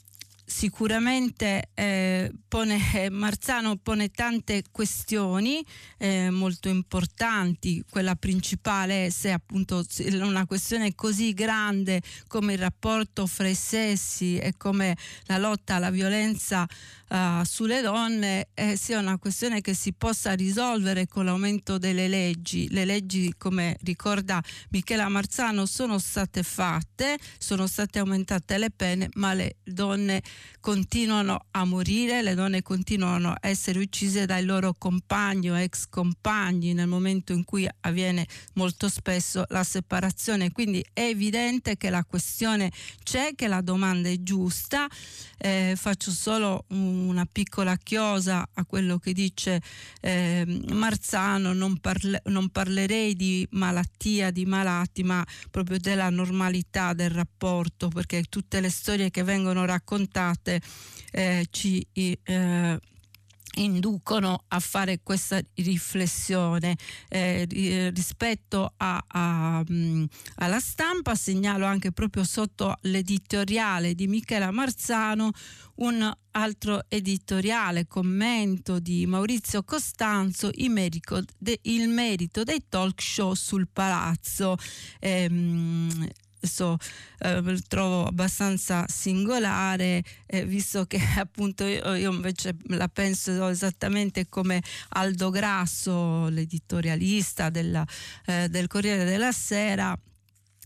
[0.52, 5.66] sicuramente eh, pone, Marzano pone tante questioni
[5.98, 13.26] eh, molto importanti, quella principale è se appunto una questione così grande come il rapporto
[13.28, 14.98] fra i sessi e come
[15.28, 16.68] la lotta alla violenza
[17.12, 22.70] uh, sulle donne eh, sia una questione che si possa risolvere con l'aumento delle leggi.
[22.70, 29.34] Le leggi, come ricorda Michela Marzano, sono state fatte, sono state aumentate le pene, ma
[29.34, 30.22] le donne
[30.60, 36.74] continuano a morire, le donne continuano a essere uccise dai loro compagni o ex compagni
[36.74, 40.52] nel momento in cui avviene molto spesso la separazione.
[40.52, 42.72] Quindi è evidente che la questione
[43.04, 44.88] c'è, che la domanda è giusta.
[45.38, 46.66] Eh, faccio solo
[47.08, 49.62] una piccola chiosa a quello che dice
[50.02, 57.10] eh, Marzano, non, parle- non parlerei di malattia, di malati, ma proprio della normalità del
[57.10, 60.62] rapporto, perché tutte le storie che vengono raccontate
[61.12, 62.80] eh, ci eh,
[63.56, 66.78] inducono a fare questa riflessione
[67.10, 67.46] eh,
[67.94, 75.32] rispetto a, a, um, alla stampa segnalo anche proprio sotto l'editoriale di Michela Marzano
[75.76, 83.34] un altro editoriale commento di Maurizio Costanzo il merito, de, il merito dei talk show
[83.34, 84.56] sul palazzo.
[85.00, 86.08] Ehm,
[86.42, 86.78] questo
[87.20, 94.62] eh, trovo abbastanza singolare, eh, visto che appunto io, io, invece la penso esattamente come
[94.90, 97.86] Aldo Grasso, l'editorialista della,
[98.26, 99.96] eh, del Corriere della Sera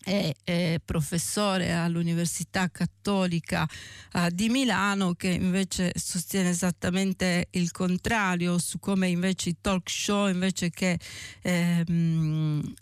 [0.02, 3.68] è, professore all'Università Cattolica
[4.14, 10.30] uh, di Milano che invece sostiene esattamente il contrario su come invece i talk show
[10.30, 11.00] invece che
[11.42, 12.74] ehm,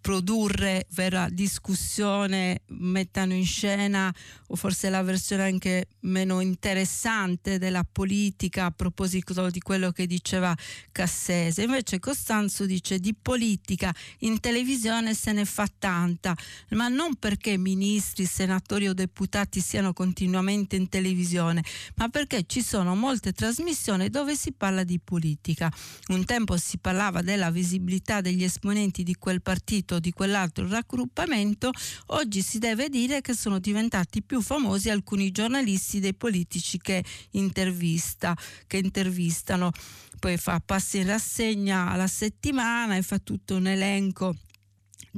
[0.00, 4.14] produrre vera discussione, mettano in scena
[4.48, 10.56] o forse la versione anche meno interessante della politica a proposito di quello che diceva
[10.92, 11.62] Cassese.
[11.62, 16.34] Invece Costanzo dice di politica in televisione se ne fa tanta,
[16.70, 21.62] ma non perché ministri, senatori o deputati siano continuamente in televisione,
[21.96, 25.72] ma perché ci sono molte trasmissioni dove si parla di politica.
[26.08, 31.70] Un tempo si parlava della visibilità degli esponenti di quel partito di quell'altro raggruppamento,
[32.08, 38.36] oggi si deve dire che sono diventati più famosi alcuni giornalisti dei politici che, intervista,
[38.66, 39.70] che intervistano.
[40.18, 44.34] Poi fa passi in rassegna alla settimana e fa tutto un elenco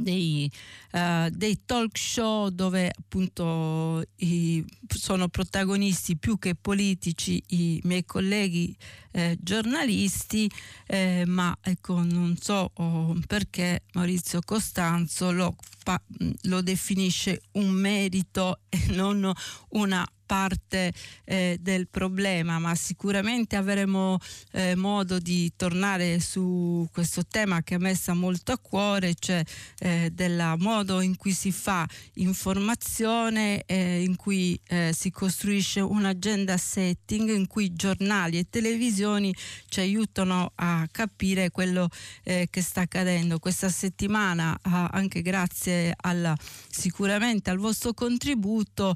[0.02, 0.50] dei,
[0.92, 8.76] uh, dei, talk show dove appunto i, sono protagonisti più che politici i miei colleghi
[9.12, 10.50] eh, giornalisti,
[10.86, 16.00] eh, ma ecco non so oh, perché Maurizio Costanzo lo, pa,
[16.42, 19.32] lo definisce un merito e non
[19.70, 20.92] una parte
[21.24, 24.16] eh, del problema, ma sicuramente avremo
[24.52, 29.42] eh, modo di tornare su questo tema che a me sta molto a cuore, cioè
[29.80, 36.56] eh, del modo in cui si fa informazione, eh, in cui eh, si costruisce un'agenda
[36.56, 39.34] setting, in cui giornali e televisioni
[39.68, 41.88] ci aiutano a capire quello
[42.22, 43.40] eh, che sta accadendo.
[43.40, 46.36] Questa settimana, anche grazie alla,
[46.68, 48.94] sicuramente al vostro contributo,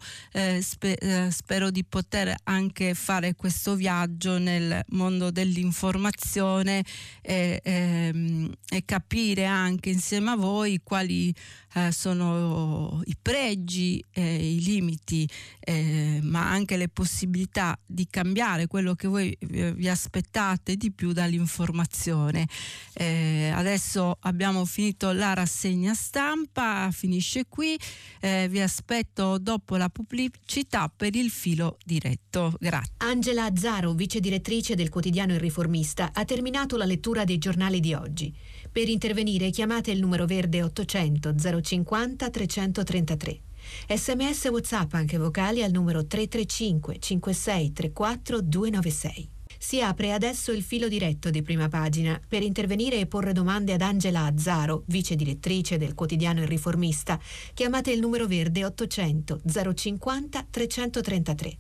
[0.61, 6.85] spe, spero di poter anche fare questo viaggio nel mondo dell'informazione
[7.21, 11.35] e, e, ehm, e capire anche insieme a voi quali
[11.75, 15.29] eh, sono i pregi, eh, i limiti,
[15.61, 22.47] eh, ma anche le possibilità di cambiare quello che voi vi aspettate di più dall'informazione.
[22.93, 27.77] Eh, adesso abbiamo finito la rassegna stampa, finisce qui,
[28.21, 32.55] eh, vi aspetto dopo la pubblicità per il filo diretto.
[32.59, 32.93] Grazie.
[32.99, 37.95] Angela Azzaro, vice direttrice del quotidiano Il Riformista, ha terminato la lettura dei giornali di
[37.95, 38.35] oggi.
[38.71, 43.41] Per intervenire chiamate il numero verde 800 050 333.
[43.89, 49.34] Sms WhatsApp anche vocali al numero 335 56 34 296.
[49.67, 53.81] Si apre adesso il filo diretto di prima pagina per intervenire e porre domande ad
[53.81, 57.19] Angela Azzaro, vice direttrice del quotidiano Il Riformista.
[57.55, 59.41] Chiamate il numero verde 800
[59.75, 61.59] 050 333.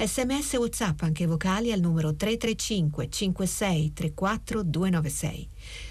[0.00, 5.48] Sms WhatsApp anche vocali al numero 335 56 34 296.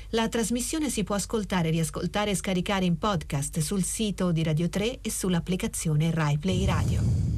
[0.10, 5.00] La trasmissione si può ascoltare, riascoltare e scaricare in podcast sul sito di Radio 3
[5.00, 7.33] e sull'applicazione RaiPlay Radio.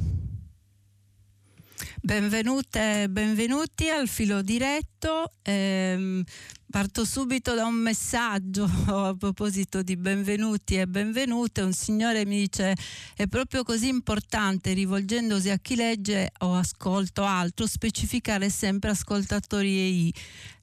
[2.06, 5.32] Benvenute e benvenuti al filo diretto.
[5.42, 6.22] Eh,
[6.70, 11.62] parto subito da un messaggio a proposito di benvenuti e benvenute.
[11.62, 12.74] Un signore mi dice
[13.14, 20.14] è proprio così importante rivolgendosi a chi legge o ascolto altro specificare sempre ascoltatori EI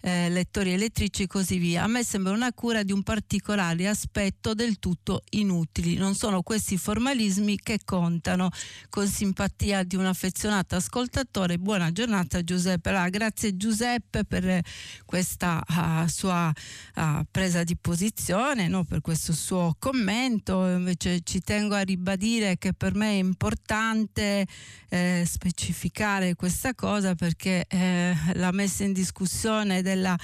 [0.06, 1.84] eh, lettori elettrici e così via.
[1.84, 5.96] A me sembra una cura di un particolare aspetto del tutto inutili.
[5.96, 8.50] Non sono questi formalismi che contano.
[8.90, 12.90] Con simpatia di un affezionato ascoltatore, buona giornata Giuseppe.
[12.90, 14.62] Allora, grazie Giuseppe per
[15.06, 15.74] questa uh,
[16.08, 16.52] sua
[16.96, 18.84] uh, presa di posizione, no?
[18.84, 20.68] per questo suo commento.
[20.68, 24.46] Invece ci tengo a ribadire che per me è importante
[24.90, 30.18] eh, specificare questa cosa perché eh, la messa in discussione del della,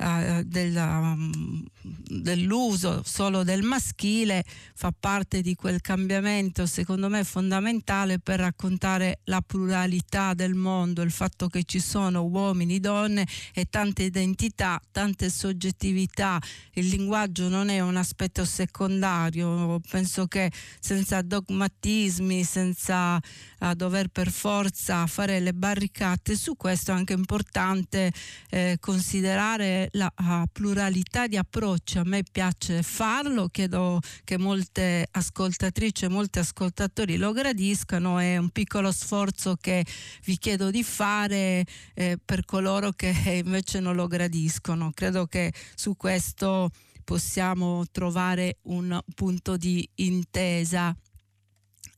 [0.00, 4.44] uh, della, um, dell'uso solo del maschile
[4.74, 11.10] fa parte di quel cambiamento secondo me fondamentale per raccontare la pluralità del mondo, il
[11.10, 16.40] fatto che ci sono uomini, donne e tante identità, tante soggettività.
[16.72, 24.30] Il linguaggio non è un aspetto secondario, penso che senza dogmatismi, senza uh, dover per
[24.30, 28.12] forza fare le barricate, su questo è anche importante
[28.48, 30.12] eh, considerare la
[30.50, 31.98] pluralità di approcci.
[31.98, 38.18] A me piace farlo, chiedo che molte ascoltatrici e molti ascoltatori lo gradiscano.
[38.18, 39.84] È un piccolo sforzo che
[40.24, 41.64] vi chiedo di fare
[41.94, 43.12] eh, per coloro che
[43.44, 44.90] invece non lo gradiscono.
[44.92, 46.70] Credo che su questo
[47.04, 50.94] possiamo trovare un punto di intesa.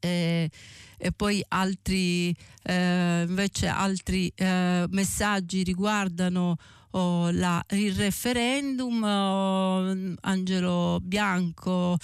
[0.04, 0.50] Eh,
[0.96, 6.56] e poi altri, eh, invece altri eh, messaggi riguardano
[6.92, 11.98] oh, la, il referendum, oh, Angelo Bianco.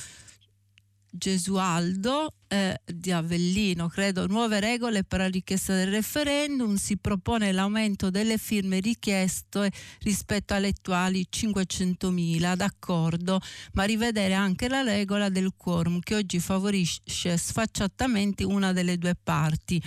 [1.10, 8.10] Gesualdo eh, di Avellino, credo, nuove regole per la richiesta del referendum, si propone l'aumento
[8.10, 9.70] delle firme richieste
[10.00, 13.40] rispetto alle attuali 500.000, d'accordo,
[13.72, 19.82] ma rivedere anche la regola del quorum che oggi favorisce sfacciatamente una delle due parti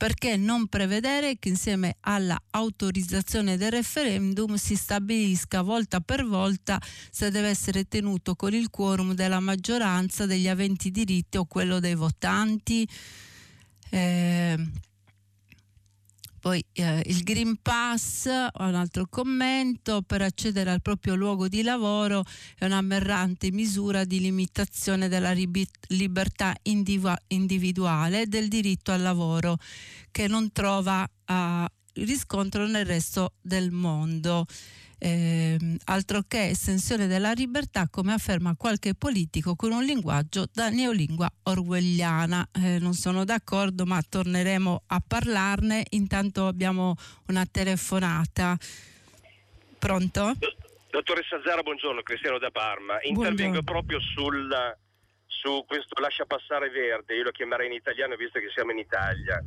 [0.00, 6.80] perché non prevedere che insieme alla autorizzazione del referendum si stabilisca volta per volta
[7.10, 11.96] se deve essere tenuto con il quorum della maggioranza degli aventi diritto o quello dei
[11.96, 12.88] votanti?
[13.90, 14.56] Eh,
[16.40, 22.24] poi eh, il Green Pass, un altro commento, per accedere al proprio luogo di lavoro
[22.58, 25.32] è un'aberrante misura di limitazione della
[25.88, 29.58] libertà individuale e del diritto al lavoro
[30.10, 31.64] che non trova uh,
[31.94, 34.46] riscontro nel resto del mondo
[35.00, 41.28] eh, altro che estensione della libertà come afferma qualche politico con un linguaggio da neolingua
[41.44, 42.46] orwelliana.
[42.52, 45.84] Eh, non sono d'accordo ma torneremo a parlarne.
[45.90, 46.94] Intanto abbiamo
[47.28, 48.56] una telefonata.
[49.78, 50.34] Pronto?
[50.90, 52.98] Dottoressa Zara, buongiorno, Cristiano da Parma.
[53.02, 53.62] Intervengo buongiorno.
[53.62, 54.76] proprio sul,
[55.26, 59.42] su questo lascia passare verde, io lo chiamerei in italiano visto che siamo in Italia.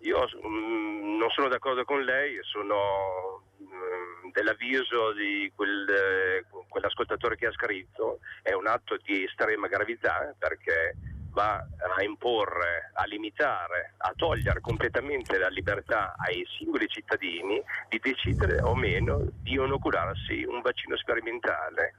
[0.00, 3.42] Io mm, non sono d'accordo con lei, sono
[3.78, 10.34] Ehm, dell'avviso di quel, eh, quell'ascoltatore che ha scritto è un atto di estrema gravità
[10.38, 10.94] perché
[11.30, 18.60] va a imporre, a limitare, a togliere completamente la libertà ai singoli cittadini di decidere
[18.60, 21.94] o meno di inocularsi un vaccino sperimentale.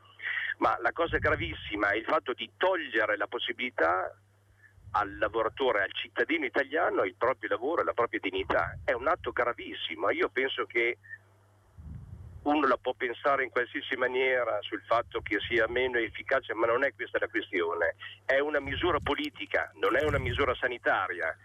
[0.57, 4.13] Ma la cosa gravissima è il fatto di togliere la possibilità
[4.91, 8.77] al lavoratore, al cittadino italiano il proprio lavoro e la propria dignità.
[8.83, 10.09] È un atto gravissimo.
[10.09, 10.97] Io penso che
[12.43, 16.83] uno la può pensare in qualsiasi maniera sul fatto che sia meno efficace, ma non
[16.83, 17.95] è questa la questione.
[18.25, 21.35] È una misura politica, non è una misura sanitaria.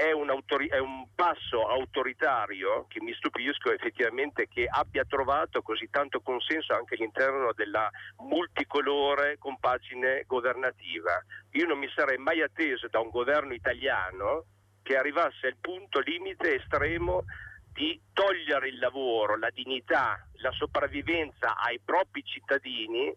[0.00, 5.90] È un, autori- è un, passo autoritario che mi stupisco effettivamente che abbia trovato così
[5.90, 7.90] tanto consenso anche all'interno della
[8.20, 11.22] multicolore compagine governativa.
[11.50, 14.46] Io non mi sarei mai atteso da un governo italiano
[14.82, 17.24] che arrivasse al punto limite estremo
[17.70, 23.14] di togliere il lavoro, la dignità, la sopravvivenza ai propri cittadini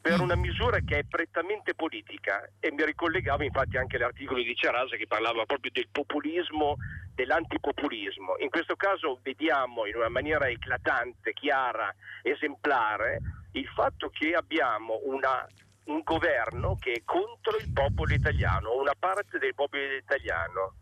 [0.00, 0.22] per mm.
[0.22, 5.06] una misura che è prettamente politica e mi ricollegavo infatti anche all'articolo di Cerasa che
[5.06, 6.76] parlava proprio del populismo,
[7.14, 8.36] dell'antipopulismo.
[8.38, 13.20] In questo caso vediamo in una maniera eclatante, chiara, esemplare
[13.52, 15.46] il fatto che abbiamo una,
[15.84, 20.74] un governo che è contro il popolo italiano, una parte del popolo italiano.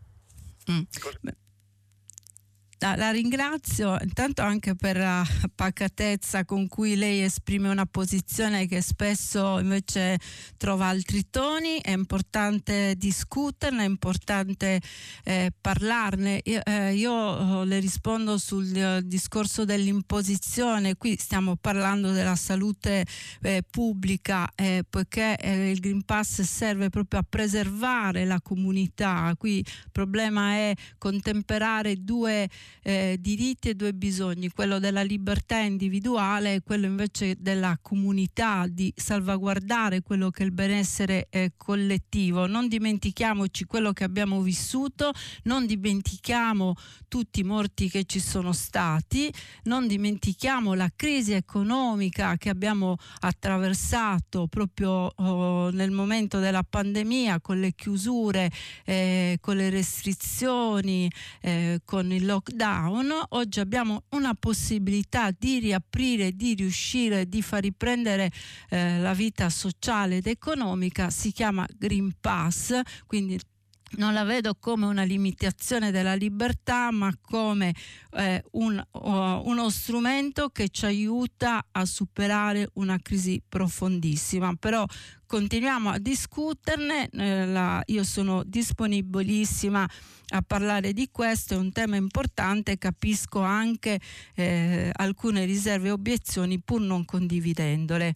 [0.71, 0.83] Mm.
[2.81, 5.21] La, la, ringrazio intanto anche per la
[5.53, 10.17] pacatezza con cui lei esprime una posizione che spesso invece
[10.55, 14.79] trova altri toni, è importante discuterne, è importante
[15.25, 16.39] eh, parlarne.
[16.45, 23.05] Io, eh, io, le rispondo sul eh, discorso dell'imposizione, qui stiamo parlando della salute
[23.41, 29.57] eh, pubblica, eh, poiché eh, il Green Pass serve proprio a preservare la comunità, qui
[29.57, 32.47] il problema è contemperare due
[32.81, 38.91] eh, diritti e due bisogni, quello della libertà individuale e quello invece della comunità, di
[38.95, 42.47] salvaguardare quello che è il benessere eh, collettivo.
[42.47, 45.11] Non dimentichiamoci quello che abbiamo vissuto,
[45.43, 46.75] non dimentichiamo
[47.07, 49.31] tutti i morti che ci sono stati,
[49.63, 57.59] non dimentichiamo la crisi economica che abbiamo attraversato proprio oh, nel momento della pandemia con
[57.59, 58.51] le chiusure,
[58.85, 61.11] eh, con le restrizioni,
[61.41, 62.58] eh, con il lockdown.
[63.29, 68.31] Oggi abbiamo una possibilità di riaprire, di riuscire, di far riprendere
[68.69, 73.39] eh, la vita sociale ed economica, si chiama Green Pass, quindi
[73.97, 77.73] non la vedo come una limitazione della libertà, ma come
[78.11, 84.53] eh, un, uh, uno strumento che ci aiuta a superare una crisi profondissima.
[84.55, 84.85] Però
[85.25, 89.89] continuiamo a discuterne, eh, la, io sono disponibilissima
[90.31, 93.99] a parlare di questo, è un tema importante, capisco anche
[94.35, 98.15] eh, alcune riserve e obiezioni pur non condividendole.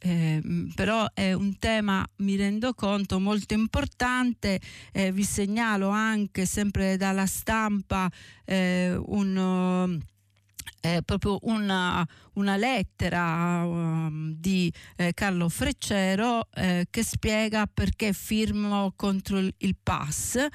[0.00, 0.40] Eh,
[0.74, 4.60] però è un tema, mi rendo conto, molto importante.
[4.92, 8.10] Eh, vi segnalo anche sempre dalla stampa
[8.44, 10.00] eh, un
[10.80, 18.92] eh, proprio una, una lettera um, di eh, Carlo Freccero eh, che spiega perché firmo
[18.94, 20.46] contro il, il pass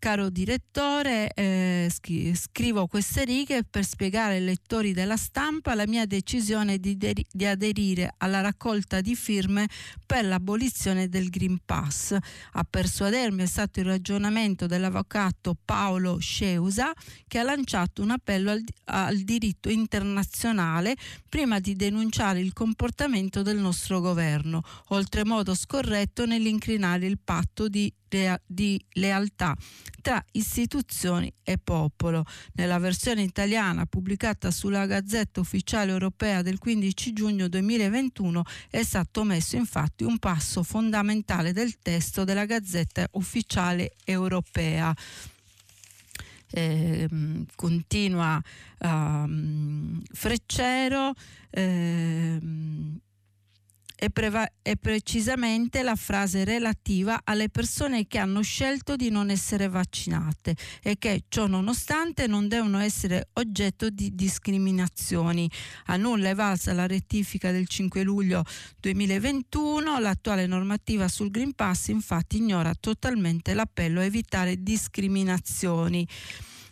[0.00, 6.78] Caro direttore, eh, scrivo queste righe per spiegare ai lettori della stampa la mia decisione
[6.78, 9.68] di, de- di aderire alla raccolta di firme
[10.06, 12.16] per l'abolizione del Green Pass.
[12.52, 16.92] A persuadermi è stato il ragionamento dell'avvocato Paolo Sceusa
[17.26, 20.94] che ha lanciato un appello al, al diritto internazionale
[21.28, 27.92] prima di denunciare il comportamento del nostro governo, oltremodo scorretto nell'incrinare il patto di
[28.46, 29.54] di lealtà
[30.00, 32.24] tra istituzioni e popolo.
[32.54, 39.56] Nella versione italiana pubblicata sulla Gazzetta Ufficiale Europea del 15 giugno 2021 è stato messo
[39.56, 44.94] infatti un passo fondamentale del testo della Gazzetta Ufficiale Europea.
[46.50, 47.06] Eh,
[47.54, 48.40] continua
[48.78, 51.12] um, Freccero
[51.50, 52.38] eh,
[54.00, 59.68] è, preva- è precisamente la frase relativa alle persone che hanno scelto di non essere
[59.68, 65.50] vaccinate e che ciò nonostante non devono essere oggetto di discriminazioni.
[65.86, 68.44] A nulla è valsa la rettifica del 5 luglio
[68.78, 76.06] 2021, l'attuale normativa sul Green Pass infatti ignora totalmente l'appello a evitare discriminazioni.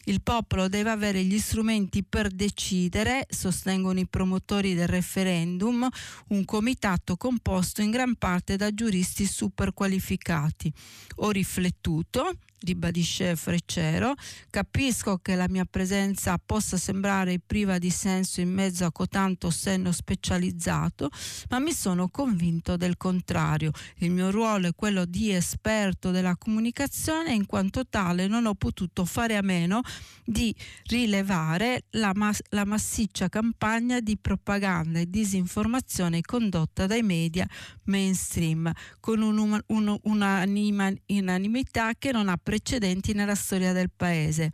[0.09, 5.89] Il popolo deve avere gli strumenti per decidere, sostengono i promotori del referendum,
[6.29, 10.73] un comitato composto in gran parte da giuristi super qualificati.
[11.17, 14.15] Ho riflettuto, ribadisce Freccero.
[14.51, 19.93] Capisco che la mia presenza possa sembrare priva di senso in mezzo a cotanto senno
[19.93, 21.11] specializzato,
[21.51, 23.73] ma mi sono convinto del contrario.
[23.99, 28.55] Il mio ruolo è quello di esperto della comunicazione e in quanto tale non ho
[28.55, 29.83] potuto fare a meno
[30.25, 30.55] di
[30.85, 37.47] rilevare la, mas- la massiccia campagna di propaganda e disinformazione condotta dai media
[37.85, 44.53] mainstream con un'unanimità che non ha precedenti nella storia del Paese.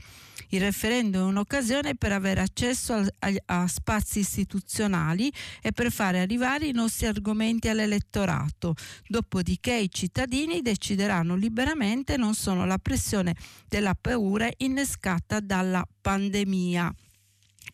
[0.49, 5.31] Il referendum è un'occasione per avere accesso a, a, a, spazi istituzionali
[5.61, 8.75] e per fare arrivare i nostri argomenti all'elettorato.
[9.07, 13.35] Dopodiché i cittadini decideranno liberamente non solo la pressione
[13.69, 16.95] della paura innescata dalla pandemia.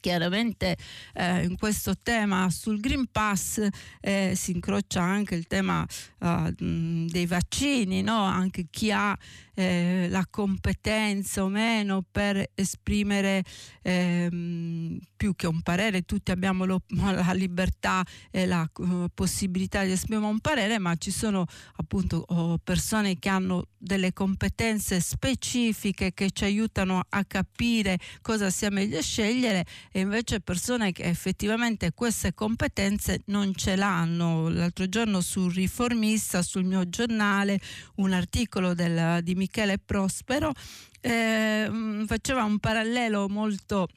[0.00, 0.76] Chiaramente
[1.14, 3.66] eh, in questo tema sul Green Pass
[4.00, 5.86] eh, si incrocia anche il tema
[6.18, 8.22] uh, dei vaccini, no?
[8.22, 9.16] anche chi ha
[9.58, 13.42] eh, la competenza o meno per esprimere
[13.82, 19.90] ehm, più che un parere, tutti abbiamo lo, la libertà e la uh, possibilità di
[19.90, 21.44] esprimere un parere, ma ci sono
[21.76, 28.70] appunto oh, persone che hanno delle competenze specifiche che ci aiutano a capire cosa sia
[28.70, 34.48] meglio scegliere e invece persone che effettivamente queste competenze non ce l'hanno.
[34.48, 37.60] L'altro giorno sul riformista, sul mio giornale,
[37.96, 40.52] un articolo del, di Michele Prospero
[41.00, 43.88] eh, faceva un parallelo molto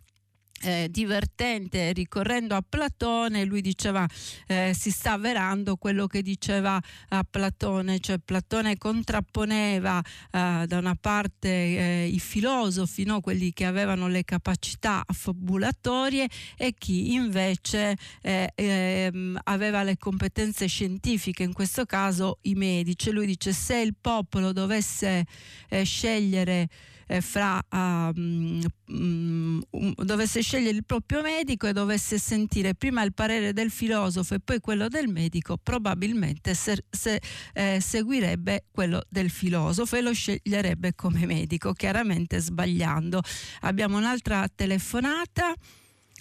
[0.61, 4.07] eh, divertente ricorrendo a Platone lui diceva
[4.47, 10.01] eh, si sta avverando quello che diceva a Platone cioè Platone contrapponeva
[10.31, 13.21] eh, da una parte eh, i filosofi no?
[13.21, 21.43] quelli che avevano le capacità affabulatorie e chi invece eh, ehm, aveva le competenze scientifiche
[21.43, 25.25] in questo caso i medici lui dice se il popolo dovesse
[25.69, 26.67] eh, scegliere
[27.11, 29.61] eh, fra um, um,
[29.95, 34.61] dovesse scegliere il proprio medico e dovesse sentire prima il parere del filosofo e poi
[34.61, 37.21] quello del medico, probabilmente se, se,
[37.53, 43.19] eh, seguirebbe quello del filosofo e lo sceglierebbe come medico, chiaramente sbagliando.
[43.61, 45.53] Abbiamo un'altra telefonata.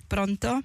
[0.08, 0.60] Pronto?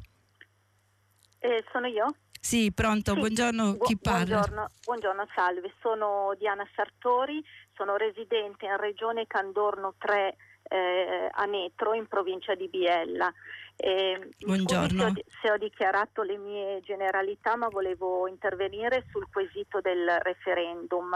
[1.38, 2.16] Eh, sono io?
[2.46, 3.20] Sì, pronto, sì.
[3.20, 4.38] buongiorno, chi parla?
[4.38, 7.44] Buongiorno, buongiorno, salve, sono Diana Sartori,
[7.76, 10.36] sono residente in Regione Candorno 3
[10.68, 13.32] eh, a Netro in provincia di Biella.
[13.78, 14.88] Eh, Buongiorno.
[14.88, 21.12] Se ho, se ho, dichiarato le mie generalità, ma volevo intervenire sul quesito del referendum.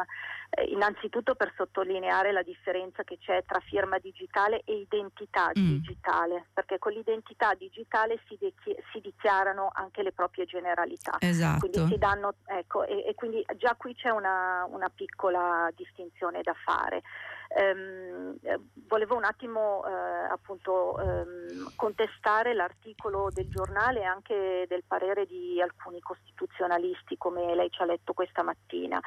[0.50, 5.78] Eh, innanzitutto per sottolineare la differenza che c'è tra firma digitale e identità mm.
[5.78, 8.54] digitale, perché con l'identità digitale si, de-
[8.92, 11.16] si, dichiarano anche le proprie generalità.
[11.20, 11.70] Esatto.
[11.70, 17.04] Quindi danno, ecco, e, e, quindi già qui c'è una, una piccola distinzione da fare.
[17.52, 24.84] Ehm, eh, volevo un attimo eh, appunto ehm, contestare l'articolo del giornale e anche del
[24.86, 29.02] parere di alcuni costituzionalisti come lei ci ha letto questa mattina.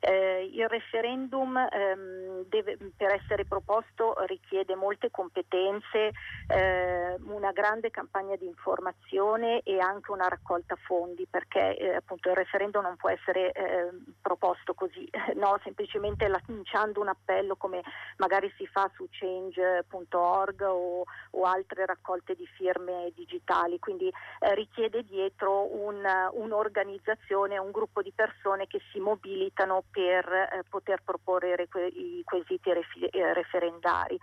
[0.00, 6.12] Eh, il referendum ehm, deve, per essere proposto richiede molte competenze,
[6.48, 12.36] eh, una grande campagna di informazione e anche una raccolta fondi perché eh, appunto il
[12.36, 15.58] referendum non può essere ehm, proposto così, no?
[15.62, 17.82] semplicemente lanciando un appello come
[18.18, 25.04] magari si fa su change.org o, o altre raccolte di firme digitali, quindi eh, richiede
[25.04, 31.54] dietro un, un'organizzazione, un gruppo di persone che si mobilitano per eh, poter proporre
[31.94, 34.18] i quesiti eh, referendari.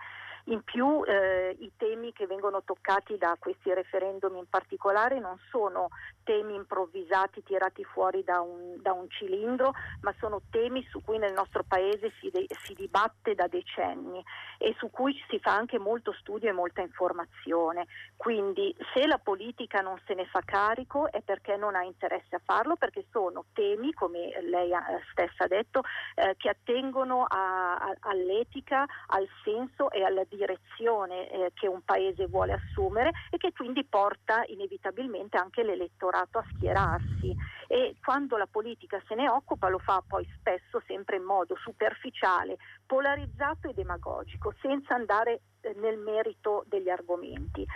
[0.46, 5.88] In più eh, i temi che vengono toccati da questi referendum in particolare non sono
[6.22, 9.72] temi improvvisati tirati fuori da un, da un cilindro,
[10.02, 14.22] ma sono temi su cui nel nostro Paese si, de- si, dibatte da decenni
[14.58, 17.86] e su cui si fa anche molto studio e molta informazione.
[18.16, 22.40] Quindi se la politica non se ne fa carico è perché non ha interesse a
[22.44, 24.72] farlo, perché sono temi, come lei
[25.12, 25.82] stessa ha detto,
[26.16, 32.26] eh, che attengono a, a, all'etica, al senso e alla direzione eh, che un paese
[32.26, 37.34] vuole assumere e che quindi porta inevitabilmente anche l'elettorato a schierarsi.
[37.66, 42.58] E quando la politica se ne occupa lo fa poi spesso sempre in modo superficiale,
[42.86, 47.66] polarizzato e demagogico, senza andare eh, nel merito degli argomenti.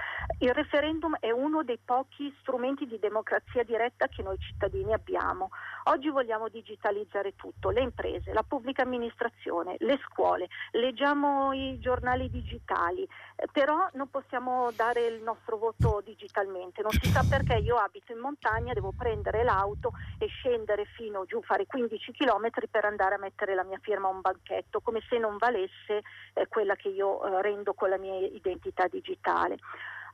[0.41, 5.51] Il referendum è uno dei pochi strumenti di democrazia diretta che noi cittadini abbiamo.
[5.85, 13.09] Oggi vogliamo digitalizzare tutto, le imprese, la pubblica amministrazione, le scuole, leggiamo i giornali digitali,
[13.37, 16.83] eh, però non possiamo dare il nostro voto digitalmente.
[16.83, 21.43] Non si sa perché io abito in montagna, devo prendere l'auto e scendere fino giù,
[21.43, 25.19] fare 15 km per andare a mettere la mia firma a un banchetto, come se
[25.19, 26.03] non valesse
[26.35, 29.59] eh, quella che io eh, rendo con la mia identità digitale.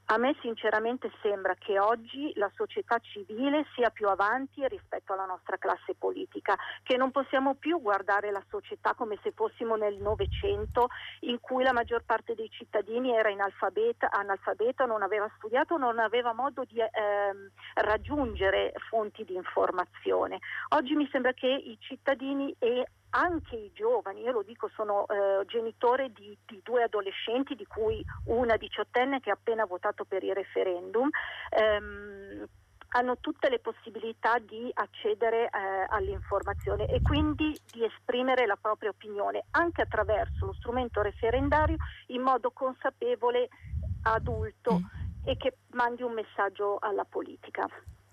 [0.08, 5.56] A me sinceramente sembra che oggi la società civile sia più avanti rispetto alla nostra
[5.56, 10.88] classe politica, che non possiamo più guardare la società come se fossimo nel Novecento
[11.20, 16.34] in cui la maggior parte dei cittadini era analfabeta, analfabeta non aveva studiato, non aveva
[16.34, 20.38] modo di ehm, raggiungere fonti di informazione.
[20.76, 25.44] Oggi mi sembra che i cittadini e anche i giovani, io lo dico, sono eh,
[25.46, 30.34] genitore di, di, due adolescenti, di cui una diciottenne che ha appena votato per il
[30.34, 31.08] referendum.
[31.50, 32.46] Ehm,
[32.96, 35.48] hanno tutte le possibilità di accedere eh,
[35.88, 41.74] all'informazione e quindi di esprimere la propria opinione anche attraverso lo strumento referendario
[42.08, 43.48] in modo consapevole
[44.02, 44.74] adulto.
[44.74, 47.66] Mm e che mandi un messaggio alla politica.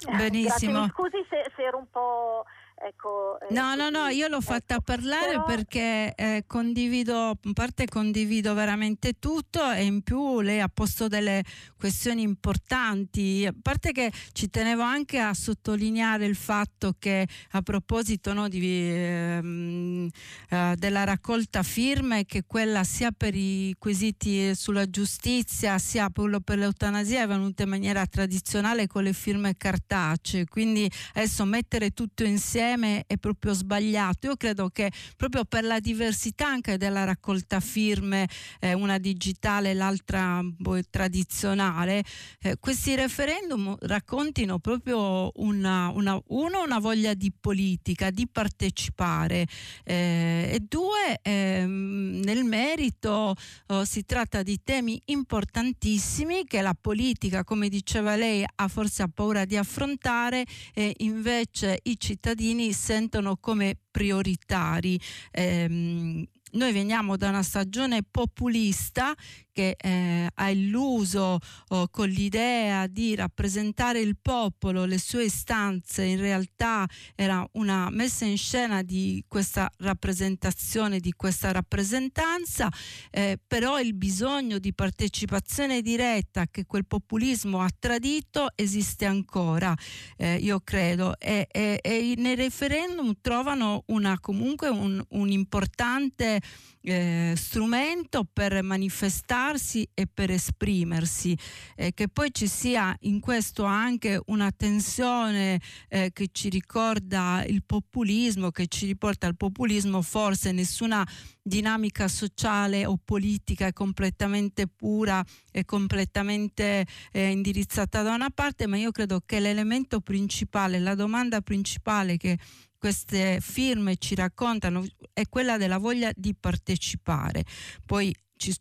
[0.09, 0.71] Benissimo.
[0.71, 2.45] Grazie, scusi se, se ero un po'
[2.83, 5.45] Ecco, eh, no, no, no, io l'ho fatta ecco, parlare però...
[5.45, 11.43] perché eh, condivido, in parte condivido veramente tutto e in più lei ha posto delle
[11.77, 18.33] questioni importanti, a parte che ci tenevo anche a sottolineare il fatto che a proposito
[18.33, 20.09] no, di, ehm,
[20.49, 26.57] eh, della raccolta firme, che quella sia per i quesiti sulla giustizia sia quello per
[26.57, 32.69] l'eutanasia è venuta in maniera tradizionale con le firme cartacee, quindi adesso mettere tutto insieme
[32.71, 34.27] insieme è proprio sbagliato.
[34.27, 38.27] Io credo che proprio per la diversità anche della raccolta firme,
[38.59, 42.03] eh, una digitale e l'altra boh, tradizionale,
[42.39, 49.47] eh, questi referendum raccontino proprio una, una, uno, una voglia di politica, di partecipare
[49.83, 53.35] eh, e due, ehm, nel merito
[53.67, 59.45] oh, si tratta di temi importantissimi che la politica, come diceva lei, ha forse paura
[59.45, 64.99] di affrontare e invece i cittadini sentono come prioritari.
[65.31, 69.15] Ehm, noi veniamo da una stagione populista
[69.51, 71.39] che eh, ha illuso
[71.69, 78.25] oh, con l'idea di rappresentare il popolo, le sue istanze, in realtà era una messa
[78.25, 82.69] in scena di questa rappresentazione, di questa rappresentanza,
[83.09, 89.75] eh, però il bisogno di partecipazione diretta che quel populismo ha tradito esiste ancora,
[90.17, 96.40] eh, io credo, e, e, e, nei referendum trovano una, comunque un, un importante
[96.81, 101.37] eh, strumento per manifestarsi e per esprimersi,
[101.75, 107.63] eh, che poi ci sia in questo anche una tensione eh, che ci ricorda il
[107.63, 111.07] populismo, che ci riporta al populismo, forse nessuna
[111.43, 118.77] dinamica sociale o politica è completamente pura e completamente eh, indirizzata da una parte, ma
[118.77, 122.37] io credo che l'elemento principale, la domanda principale che
[122.81, 127.43] queste firme ci raccontano è quella della voglia di partecipare.
[127.85, 128.11] Poi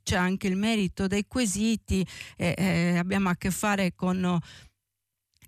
[0.03, 2.07] c'è anche il merito dei quesiti,
[2.37, 4.39] eh, eh, abbiamo a che fare con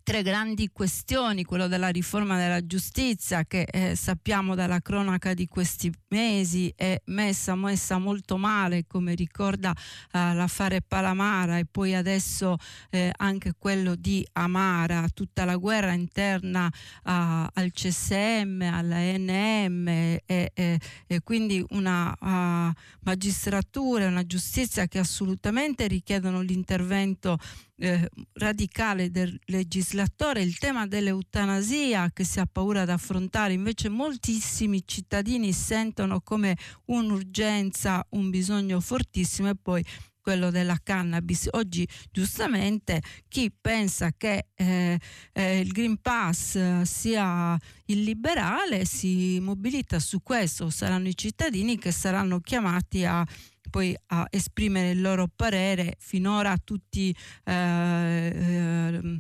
[0.03, 5.93] tre grandi questioni, quello della riforma della giustizia che eh, sappiamo dalla cronaca di questi
[6.09, 12.57] mesi è messa, messa molto male come ricorda eh, l'affare Palamara e poi adesso
[12.91, 16.71] eh, anche quello di Amara, tutta la guerra interna
[17.05, 24.99] al CSM, alla NM e, e, e quindi una uh, magistratura e una giustizia che
[24.99, 27.39] assolutamente richiedono l'intervento
[27.77, 34.83] eh, radicale del legislatore, il tema dell'eutanasia che si ha paura di affrontare, invece moltissimi
[34.87, 36.57] cittadini sentono come
[36.87, 39.85] un'urgenza, un bisogno fortissimo e poi
[40.23, 41.49] quello della cannabis.
[41.51, 44.99] Oggi giustamente chi pensa che eh,
[45.33, 52.41] eh, il Green Pass sia illiberale si mobilita su questo, saranno i cittadini che saranno
[52.41, 53.27] chiamati a
[53.73, 55.97] poi a esprimere il loro parere.
[55.99, 59.13] Finora tutti eh,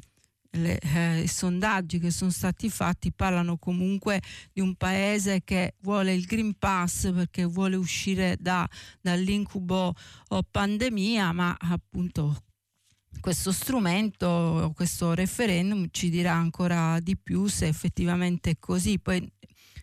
[0.50, 4.20] eh, eh, i sondaggi che sono stati fatti parlano comunque
[4.52, 8.68] di un paese che vuole il Green Pass perché vuole uscire da,
[9.00, 9.94] dall'incubo
[10.28, 12.42] o pandemia, ma appunto
[13.20, 18.98] questo strumento, questo referendum ci dirà ancora di più se effettivamente è così.
[18.98, 19.26] Poi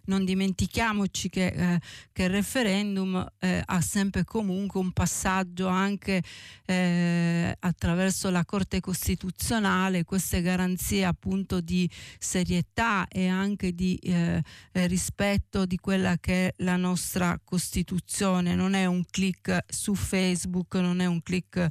[0.09, 1.79] non dimentichiamoci che, eh,
[2.11, 6.21] che il referendum eh, ha sempre comunque un passaggio anche
[6.65, 15.65] eh, attraverso la Corte Costituzionale, queste garanzie appunto di serietà e anche di eh, rispetto
[15.65, 18.55] di quella che è la nostra Costituzione.
[18.55, 21.67] Non è un clic su Facebook, non è un clic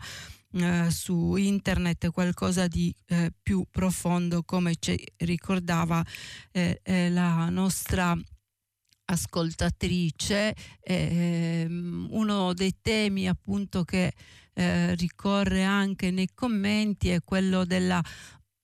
[0.53, 6.05] eh, su internet qualcosa di eh, più profondo come ci ricordava
[6.53, 8.17] eh, eh la nostra
[9.11, 14.13] ascoltatrice ehm, uno dei temi appunto che
[14.55, 18.03] eh, ricorre anche nei commenti è quello della,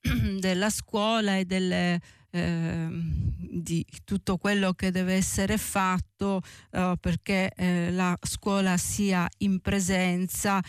[0.41, 2.01] della scuola e delle
[2.37, 3.33] Ehm,
[3.63, 10.61] di tutto quello che deve essere fatto eh, perché eh, la scuola sia in presenza.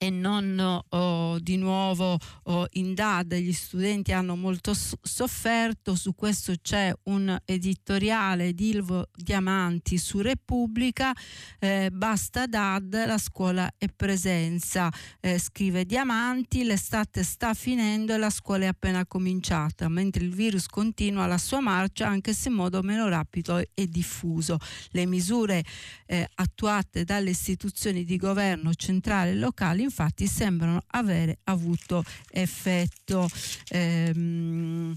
[0.00, 3.34] E non oh, di nuovo oh, in DAD.
[3.34, 11.12] Gli studenti hanno molto sofferto, su questo c'è un editoriale di Ilvo Diamanti su Repubblica,
[11.58, 14.88] eh, basta DAD, la scuola è presenza,
[15.20, 20.66] eh, scrive Diamanti, l'estate sta finendo e la scuola è appena cominciata, mentre il virus
[20.66, 24.58] continua la sua marcia anche se in modo meno rapido e diffuso.
[24.90, 25.64] Le misure
[26.06, 33.28] eh, attuate dalle istituzioni di governo centrale e locali infatti sembrano avere avuto effetto.
[33.70, 34.94] Ehm,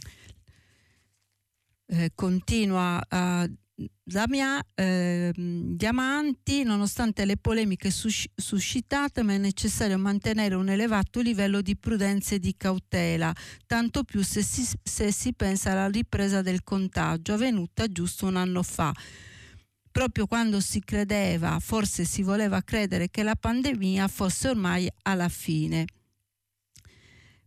[1.87, 3.49] eh, continua a
[4.03, 11.61] Damia, eh, Diamanti, nonostante le polemiche sus- suscitate, ma è necessario mantenere un elevato livello
[11.61, 13.33] di prudenza e di cautela,
[13.65, 18.61] tanto più se si, se si pensa alla ripresa del contagio avvenuta giusto un anno
[18.61, 18.93] fa
[19.91, 25.85] proprio quando si credeva, forse si voleva credere che la pandemia fosse ormai alla fine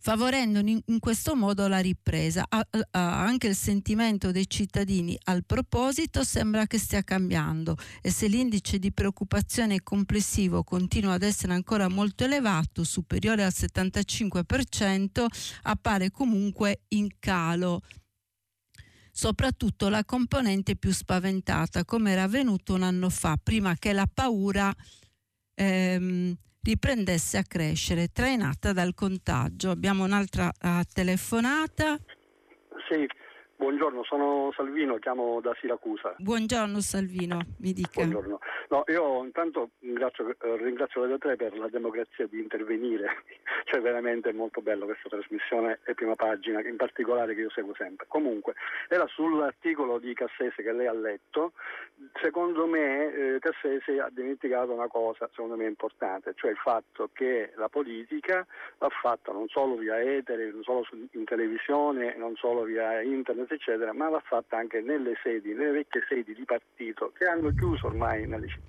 [0.05, 2.47] favorendo in, questo modo la ripresa.
[2.91, 8.93] Anche il sentimento dei cittadini al proposito sembra che stia cambiando e se l'indice di
[8.93, 15.25] preoccupazione complessivo continua ad essere ancora molto elevato, superiore al 75%,
[15.63, 17.81] appare comunque in calo
[19.15, 24.73] soprattutto la componente più spaventata, come era avvenuto un anno fa, prima che la paura
[25.55, 29.71] ehm, riprendesse a crescere, trainata dal contagio.
[29.71, 31.97] Abbiamo un'altra uh, telefonata.
[32.91, 33.07] Sì,
[33.57, 36.17] buongiorno, sono Salvino, chiamo da Siracusa.
[36.19, 38.05] Buongiorno Salvino, mi dica.
[38.05, 38.41] Buongiorno.
[38.75, 43.22] No, io intanto ringrazio, eh, ringrazio Radio 3 per la democrazia di intervenire,
[43.70, 47.72] cioè veramente è molto bello questa trasmissione e prima pagina, in particolare che io seguo
[47.77, 48.07] sempre.
[48.09, 48.55] Comunque,
[48.89, 51.53] era sull'articolo di Cassese che lei ha letto,
[52.20, 57.53] secondo me eh, Cassese ha dimenticato una cosa, secondo me importante, cioè il fatto che
[57.55, 58.45] la politica
[58.79, 63.93] va fatta non solo via etere, non solo in televisione, non solo via internet, eccetera,
[63.93, 68.27] ma va fatta anche nelle sedi, nelle vecchie sedi di partito che hanno chiuso ormai
[68.27, 68.64] nelle città,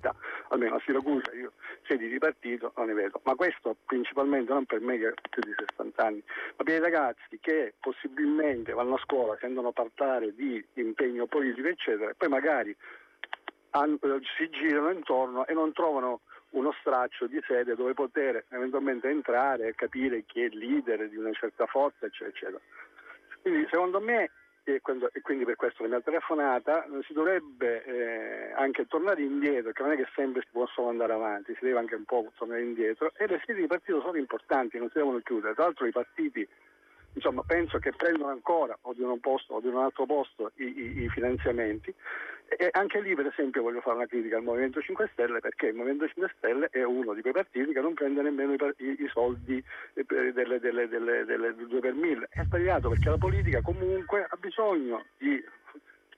[0.48, 1.52] almeno a Siracusa io
[1.86, 5.42] sedi di partito non ne vedo, ma questo principalmente non per me che ho più
[5.42, 6.22] di 60 anni,
[6.56, 12.10] ma per i ragazzi che possibilmente vanno a scuola, sentono parlare di impegno politico eccetera,
[12.10, 12.76] e poi magari
[14.38, 16.20] si girano intorno e non trovano
[16.50, 21.16] uno straccio di sede dove poter eventualmente entrare e capire chi è il leader di
[21.16, 22.30] una certa forza, eccetera.
[22.30, 22.60] eccetera.
[23.42, 24.30] Quindi secondo me
[24.68, 29.82] e, quando, e, quindi per questo mia telefonata si dovrebbe eh, anche tornare indietro, che
[29.82, 32.62] non è che sempre si può solo andare avanti, si deve anche un po' tornare
[32.62, 35.54] indietro e le sedi di partito sono importanti, non si devono chiudere.
[35.54, 36.46] Tra l'altro i partiti
[37.16, 40.64] insomma, penso che prendono ancora o di un posto o di un altro posto i,
[40.64, 41.92] i, i finanziamenti
[42.48, 45.74] e anche lì per esempio voglio fare una critica al Movimento 5 Stelle perché il
[45.74, 49.62] Movimento 5 Stelle è uno di quei partiti che non prende nemmeno i, i soldi
[49.94, 52.28] eh, delle, delle, delle, delle 2 per 1000.
[52.30, 55.42] È sbagliato perché la politica comunque ha bisogno di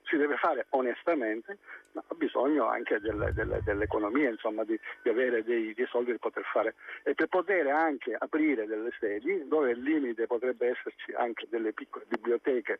[0.09, 1.57] si deve fare onestamente,
[1.91, 6.19] ma ha bisogno anche delle, delle, dell'economia, insomma, di, di avere dei, dei, soldi per
[6.19, 11.47] poter fare e per poter anche aprire delle sedi dove il limite potrebbe esserci anche
[11.49, 12.79] delle piccole biblioteche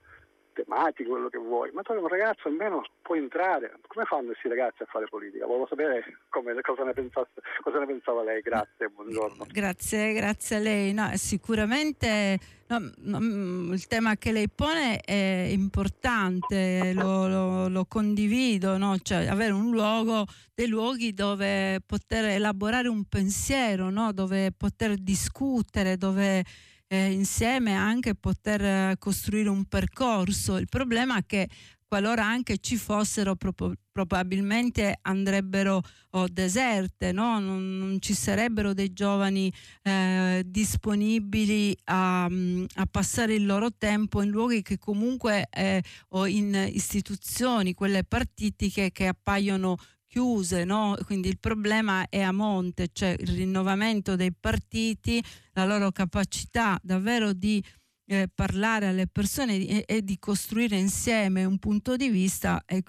[0.54, 3.80] tematiche, quello che vuoi, ma tu un ragazzo almeno può entrare.
[3.88, 5.46] Come fanno questi ragazzi a fare politica?
[5.46, 8.42] Volevo sapere come, cosa, ne pensasse, cosa, ne pensava lei.
[8.42, 9.46] Grazie, buongiorno.
[9.52, 10.94] Grazie, grazie a lei.
[10.94, 12.38] No, sicuramente
[12.70, 19.26] no, no, mm, il tema che lei pone è importante, lo, lo, lo condivido, cioè
[19.26, 26.44] avere un luogo, dei luoghi dove poter elaborare un pensiero, dove poter discutere, dove
[26.90, 30.58] eh, insieme anche poter eh, costruire un percorso.
[30.58, 31.48] Il problema è che
[31.90, 35.82] qualora anche ci fossero pro- probabilmente andrebbero
[36.12, 37.40] oh, deserte, no?
[37.40, 44.30] non, non, ci sarebbero dei giovani eh, disponibili a, a, passare il loro tempo in
[44.30, 49.76] luoghi che comunque eh, o in istituzioni, quelle partitiche che appaiono
[50.10, 50.98] chiuse, no?
[51.06, 57.32] quindi il problema è a monte, cioè il rinnovamento dei partiti, la loro capacità davvero
[57.32, 57.64] di
[58.12, 62.84] eh, parlare alle persone e, e, di costruire insieme un punto di vista e,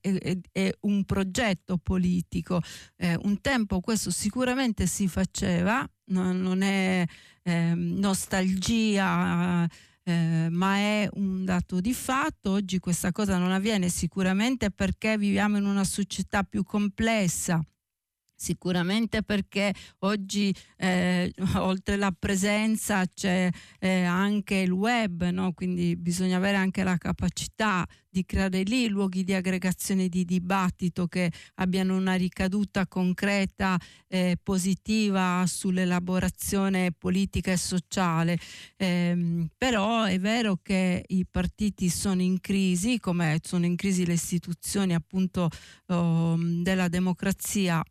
[0.00, 2.60] e, e un progetto politico.
[2.96, 7.04] Eh, un tempo questo sicuramente si faceva, non, non è
[7.44, 9.68] eh, nostalgia
[10.08, 12.52] eh, ma è un dato di fatto.
[12.52, 17.60] Oggi questa cosa non avviene sicuramente perché viviamo in una società più complessa
[18.38, 25.52] Sicuramente perché oggi eh, oltre la presenza c'è eh, anche il web, no?
[25.54, 31.30] quindi bisogna avere anche la capacità di creare lì luoghi di aggregazione di dibattito che
[31.56, 38.38] abbiano una ricaduta concreta e positiva sull'elaborazione politica e sociale.
[38.76, 44.14] Eh, però è vero che i partiti sono in crisi, come sono in crisi le
[44.14, 45.48] istituzioni appunto
[45.86, 47.82] oh, della democrazia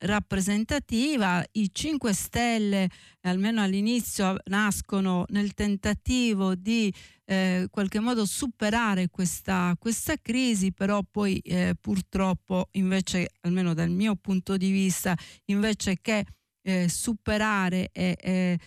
[0.00, 1.44] rappresentativa.
[1.52, 2.88] I 5 Stelle,
[3.22, 6.92] almeno all'inizio, nascono nel tentativo di
[7.24, 14.16] eh, qualche modo superare questa, questa crisi, però poi eh, purtroppo invece, almeno dal mio
[14.16, 15.16] punto di vista,
[15.46, 16.24] invece che
[16.62, 18.58] eh, superare eh,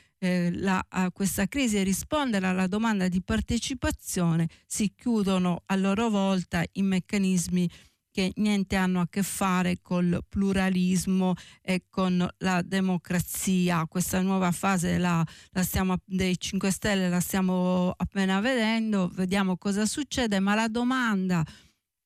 [0.53, 6.83] la, questa crisi e rispondere alla domanda di partecipazione, si chiudono a loro volta i
[6.83, 7.67] meccanismi
[8.11, 13.87] che niente hanno a che fare col pluralismo e con la democrazia.
[13.87, 19.85] Questa nuova fase la, la stiamo, dei 5 Stelle la stiamo appena vedendo, vediamo cosa
[19.85, 21.43] succede, ma la domanda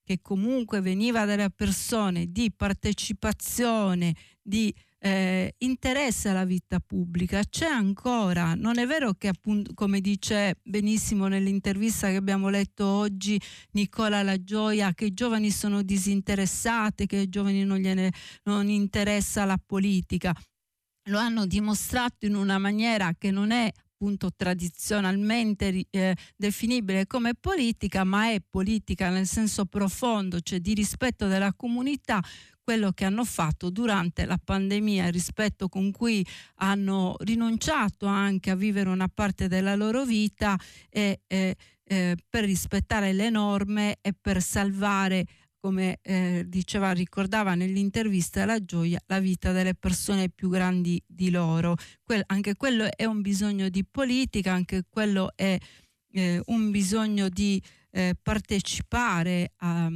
[0.03, 4.73] che comunque veniva dalle persone di partecipazione, di
[5.05, 8.55] eh, interesse alla vita pubblica c'è ancora.
[8.55, 13.39] Non è vero che appunto, come dice benissimo nell'intervista che abbiamo letto oggi
[13.73, 18.11] Nicola La Gioia, che i giovani sono disinteressati, che ai giovani non, gliene,
[18.45, 20.33] non interessa la politica.
[21.09, 28.03] Lo hanno dimostrato in una maniera che non è appunto tradizionalmente eh, definibile come politica,
[28.03, 32.21] ma è politica nel senso profondo, cioè di rispetto della comunità,
[32.61, 38.55] quello che hanno fatto durante la pandemia, il rispetto con cui hanno rinunciato anche a
[38.55, 40.59] vivere una parte della loro vita
[40.89, 45.25] e, e, eh, per rispettare le norme e per salvare
[45.65, 51.75] come eh, diceva, ricordava nell'intervista la gioia, la vita delle persone più grandi di loro.
[52.03, 55.57] Que- anche quello è un bisogno di politica, anche quello è
[56.11, 57.59] eh, un bisogno di
[57.89, 59.89] eh, partecipare a,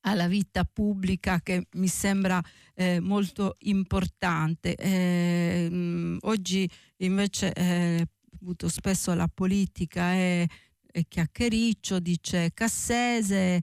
[0.00, 2.42] alla vita pubblica che mi sembra
[2.74, 4.74] eh, molto importante.
[4.74, 6.66] Eh, mh, mm, oggi
[6.96, 8.06] invece eh,
[8.68, 10.46] spesso la politica è,
[10.86, 13.60] è chiacchiericcio, dice Cassese,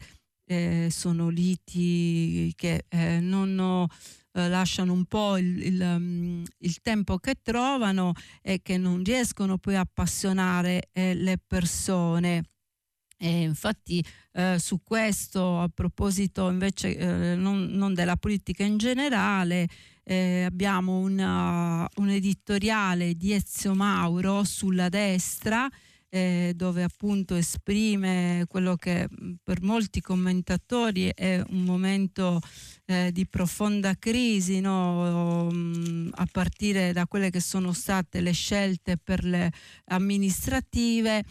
[0.51, 3.87] eh, sono liti che eh, non
[4.33, 9.59] eh, lasciano un po' il, il, um, il, tempo che trovano e che non riescono
[9.59, 12.43] poi a appassionare le persone.
[13.21, 19.67] E infatti eh, su questo, a proposito invece eh, non, non, della politica in generale,
[20.03, 25.69] eh, abbiamo una, un editoriale di Ezio Mauro sulla destra
[26.09, 29.07] eh, dove appunto esprime quello che
[29.43, 32.41] per molti commentatori è un momento
[32.85, 35.47] eh, di profonda crisi no?
[36.11, 39.51] a partire da quelle che sono state le scelte per le
[39.85, 41.23] amministrative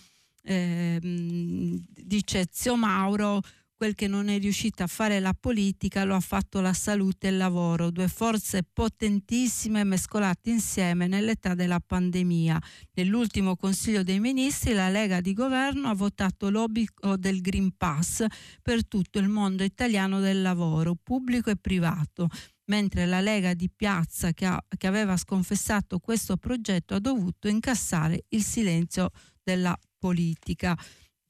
[0.49, 3.41] eh, dice Zio Mauro,
[3.79, 7.31] quel che non è riuscita a fare la politica lo ha fatto la salute e
[7.31, 12.61] il lavoro, due forze potentissime mescolate insieme nell'età della pandemia.
[12.95, 18.27] Nell'ultimo Consiglio dei Ministri la Lega di Governo ha votato l'obbligo del Green Pass
[18.61, 22.29] per tutto il mondo italiano del lavoro, pubblico e privato
[22.65, 28.25] mentre la Lega di Piazza, che, ha, che, aveva sconfessato questo progetto, ha dovuto incassare
[28.31, 29.11] il silenzio
[29.41, 30.77] della politica.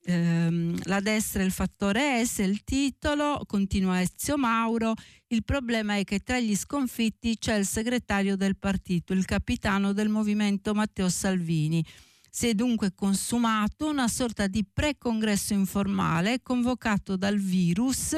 [0.05, 4.95] Ehm, la destra è il fattore S, il titolo, continua Ezio Mauro,
[5.29, 10.09] il problema è che tra gli sconfitti c'è il segretario del partito, il capitano del
[10.09, 11.85] movimento Matteo Salvini.
[12.31, 18.17] Si è dunque consumato una sorta di pre-congresso informale convocato dal virus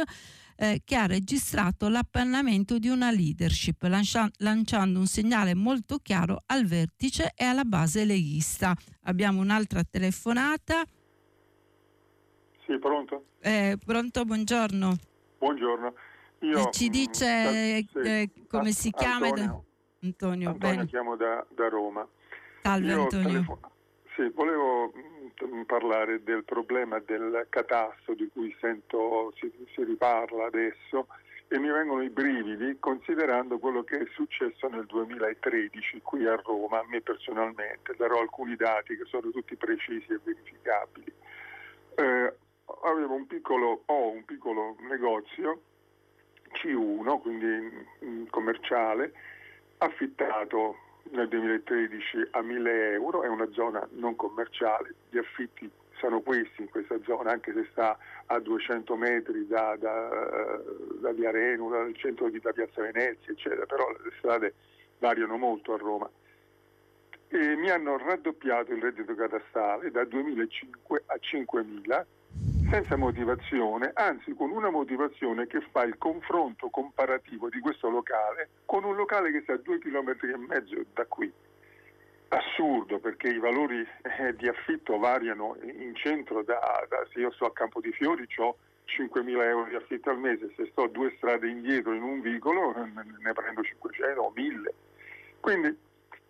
[0.57, 6.67] eh, che ha registrato l'appannamento di una leadership, lancia- lanciando un segnale molto chiaro al
[6.67, 8.77] vertice e alla base leghista.
[9.05, 10.85] Abbiamo un'altra telefonata.
[12.71, 13.25] Sì, pronto?
[13.41, 14.97] Eh, pronto, buongiorno.
[15.39, 15.93] Buongiorno.
[16.43, 17.99] Io, ci mm, dice sì.
[17.99, 19.27] eh, come ah, si chiama?
[19.27, 19.65] Antonio,
[20.03, 20.87] Antonio, Antonio bene.
[20.87, 22.07] chiamo da, da Roma.
[22.63, 23.27] Salve Io Antonio.
[23.27, 23.59] Telefon-
[24.15, 31.09] sì, volevo mm, parlare del problema del catasto di cui sento si, si, riparla adesso
[31.49, 36.79] e mi vengono i brividi considerando quello che è successo nel 2013 qui a Roma,
[36.79, 41.13] a me personalmente, darò alcuni dati che sono tutti precisi e verificabili.
[41.97, 42.35] Eh,
[42.83, 45.61] avevo un piccolo, ho un piccolo negozio
[46.53, 49.13] C1, quindi mm, commerciale,
[49.79, 50.77] affittato
[51.11, 55.71] nel 2013 a 1000 euro, è una zona non commerciale, gli affitti
[56.01, 60.59] sono questi in questa zona, anche se sta a 200 metri da, da,
[61.01, 64.55] da Via Renu, dal centro di da Piazza Venezia, eccetera, però le strade
[64.99, 66.11] variano molto a Roma.
[67.29, 72.05] E mi hanno raddoppiato il reddito catastale da 2.500 a 5.000
[72.71, 78.85] senza motivazione, anzi con una motivazione che fa il confronto comparativo di questo locale con
[78.85, 81.31] un locale che sta a due chilometri e mezzo da qui.
[82.29, 87.47] Assurdo perché i valori eh, di affitto variano in centro da, da, se io sto
[87.47, 88.57] a Campo di Fiori ho
[88.87, 93.33] 5.000 euro di affitto al mese, se sto due strade indietro in un vicolo ne
[93.33, 94.69] prendo 500 o 1.000.
[95.41, 95.77] Quindi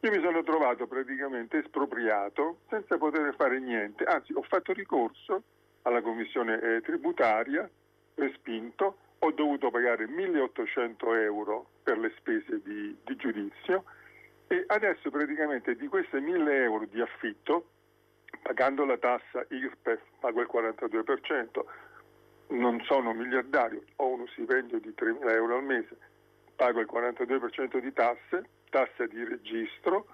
[0.01, 5.43] io mi sono trovato praticamente espropriato senza poter fare niente, anzi ho fatto ricorso
[5.83, 7.69] alla commissione eh, tributaria,
[8.15, 13.85] respinto, ho dovuto pagare 1800 euro per le spese di, di giudizio
[14.53, 17.69] E adesso praticamente di questi 1000 euro di affitto,
[18.43, 21.65] pagando la tassa IRPEF, pago il 42%,
[22.49, 25.97] non sono miliardario, ho uno stipendio di 3.000 euro al mese,
[26.57, 30.09] pago il 42% di tasse, tassa di registro,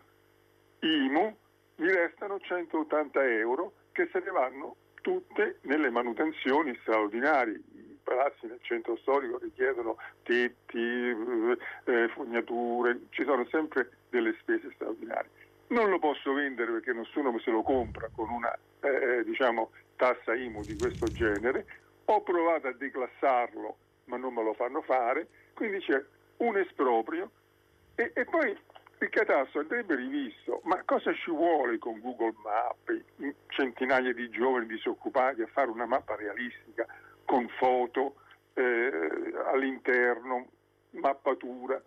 [0.81, 1.35] IMU,
[1.77, 4.77] mi restano 180 euro che se ne vanno
[5.07, 7.55] tutte nelle manutenzioni straordinarie.
[7.55, 14.69] I palazzi nel centro storico richiedono tetti, eh, eh, fognature, ci sono sempre delle spese
[14.75, 15.31] straordinarie.
[15.69, 20.35] Non lo posso vendere perché nessuno se lo compra con una eh, eh diciamo, tassa
[20.35, 21.67] IMU di questo genere.
[22.07, 23.77] Ho provato a declassarlo,
[24.07, 26.03] ma non me lo fanno fare, quindi c'è
[26.39, 27.31] un esproprio
[27.95, 28.59] e, e poi
[28.99, 35.43] il catasto andrebbe rivisto, ma cosa ci vuole con Google Maps, centinaia di giovani disoccupati
[35.43, 36.87] a fare una mappa realistica
[37.25, 38.17] con foto
[38.55, 40.47] eh, all'interno,
[40.91, 41.81] mappatura,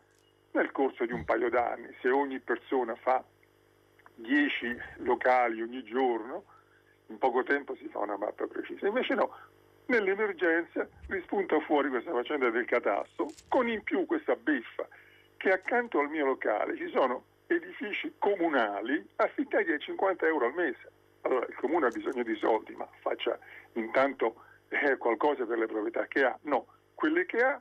[0.51, 3.23] nel corso di un paio d'anni, se ogni persona fa
[4.15, 6.43] 10 locali ogni giorno,
[7.07, 8.85] in poco tempo si fa una mappa precisa.
[8.85, 9.35] Invece no,
[9.87, 14.87] nell'emergenza rispunta fuori questa faccenda del catasto, con in più questa beffa
[15.39, 20.91] che accanto al mio locale ci sono edifici comunali affittati a 50 euro al mese.
[21.21, 23.39] Allora il comune ha bisogno di soldi, ma faccia
[23.73, 26.37] intanto eh, qualcosa per le proprietà che ha.
[26.43, 27.59] No, quelle che ha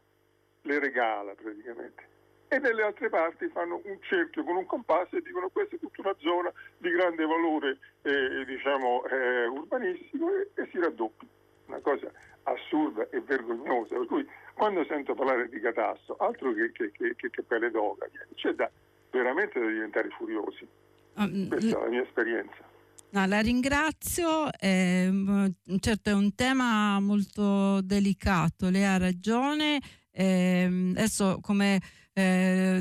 [0.62, 2.06] le regala praticamente.
[2.48, 6.00] E nelle altre parti fanno un cerchio con un compasso e dicono questa è tutta
[6.00, 11.28] una zona di grande valore eh, diciamo, eh, urbanistico e, e si raddoppia.
[11.66, 12.10] Una cosa
[12.42, 13.96] assurda e vergognosa.
[13.96, 14.26] Per cui
[14.58, 18.68] quando sento parlare di catasto, altro che, che, che, che pelle d'oca, c'è da,
[19.10, 20.66] veramente da diventare furiosi.
[21.14, 22.66] Um, Questa è la mia esperienza.
[23.10, 25.10] No, la ringrazio, eh,
[25.80, 29.80] certo è un tema molto delicato, lei ha ragione.
[30.10, 31.80] Eh, adesso come
[32.12, 32.80] eh,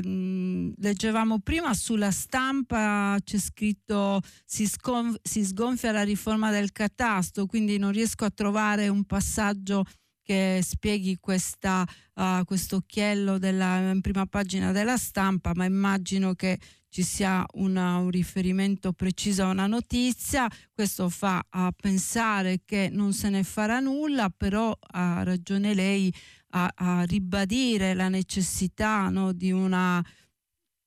[0.76, 7.78] leggevamo prima sulla stampa c'è scritto si, sconf- si sgonfia la riforma del catasto, quindi
[7.78, 9.84] non riesco a trovare un passaggio
[10.28, 11.86] che spieghi questa,
[12.16, 16.58] uh, questo occhiello della prima pagina della stampa, ma immagino che
[16.90, 20.46] ci sia una, un riferimento preciso a una notizia.
[20.70, 26.12] Questo fa a pensare che non se ne farà nulla, però ha ragione lei
[26.50, 30.04] a, a ribadire la necessità no, di, una,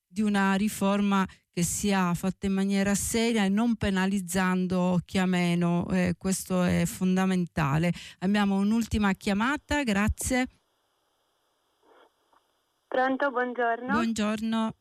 [0.05, 5.85] di una riforma che sia fatta in maniera seria e non penalizzando chi ha meno,
[5.91, 7.91] eh, questo è fondamentale.
[8.19, 10.47] Abbiamo un'ultima chiamata, grazie.
[12.87, 13.91] Pronto, buongiorno.
[13.91, 14.73] Buongiorno.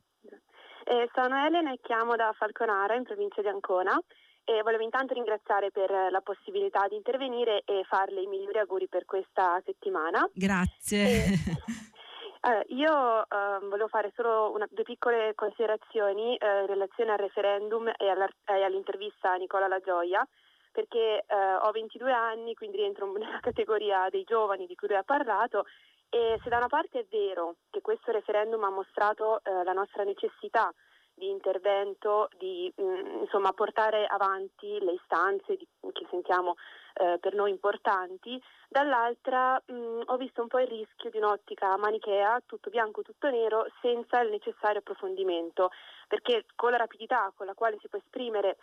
[0.84, 3.96] Eh, sono Elena e chiamo da Falconara in provincia di Ancona
[4.44, 9.04] e volevo intanto ringraziare per la possibilità di intervenire e farle i migliori auguri per
[9.04, 10.28] questa settimana.
[10.32, 11.24] Grazie.
[11.24, 11.38] E,
[12.40, 17.88] allora, io eh, volevo fare solo una, due piccole considerazioni eh, in relazione al referendum
[17.88, 20.26] e, e, all'intervista a Nicola La Gioia,
[20.72, 25.02] perché eh, ho 22 anni, quindi rientro nella categoria dei giovani di cui lui ha
[25.02, 25.64] parlato
[26.12, 30.02] e se da una parte è vero che questo referendum ha mostrato eh, la nostra
[30.02, 30.72] necessità
[31.14, 36.56] di intervento, di mh, mm, insomma, portare avanti le istanze di, che sentiamo
[36.94, 41.76] eh, per noi importanti, dall'altra mh, mm, ho visto un po' il rischio di un'ottica
[41.76, 45.70] manichea, tutto bianco, tutto nero, senza il necessario approfondimento,
[46.08, 48.56] perché con la rapidità con la quale si può esprimere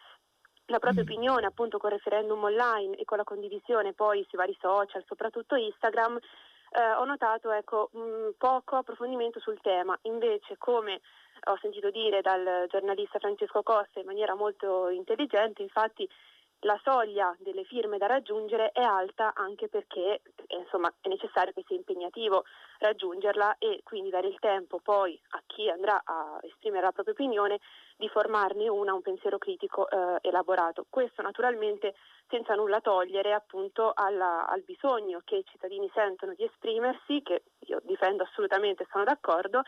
[0.67, 1.05] la propria mm.
[1.05, 6.19] opinione appunto con referendum online e con la condivisione poi sui vari social, soprattutto Instagram,
[6.71, 9.97] eh, ho notato ecco, mh, poco approfondimento sul tema.
[10.03, 11.01] Invece, come
[11.45, 16.07] ho sentito dire dal giornalista Francesco Costa in maniera molto intelligente, infatti
[16.61, 21.63] la soglia delle firme da raggiungere è alta anche perché eh, insomma, è necessario che
[21.67, 22.43] sia impegnativo
[22.79, 27.59] raggiungerla e quindi dare il tempo poi a chi andrà a esprimere la propria opinione
[27.95, 30.85] di formarne una, un pensiero critico eh, elaborato.
[30.89, 31.95] Questo naturalmente
[32.27, 37.79] senza nulla togliere appunto alla, al bisogno che i cittadini sentono di esprimersi, che io
[37.83, 39.61] difendo assolutamente, sono d'accordo,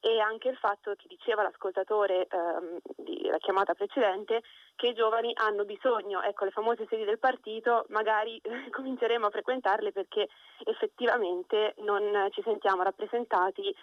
[0.00, 4.42] e anche il fatto che diceva l'ascoltatore ehm, della chiamata precedente
[4.74, 8.40] che i giovani hanno bisogno, ecco le famose sedi del partito, magari
[8.70, 10.28] cominceremo a frequentarle perché
[10.64, 13.74] effettivamente non ci sentiamo rappresentati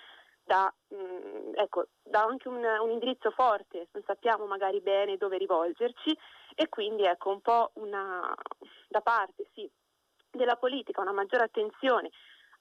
[0.43, 5.37] da, mh, mm, ecco, da anche un, un, indirizzo forte, non sappiamo magari bene dove
[5.37, 6.17] rivolgerci
[6.55, 8.33] e quindi ecco un po' una,
[8.87, 9.69] da parte sì,
[10.31, 12.09] della politica una maggiore attenzione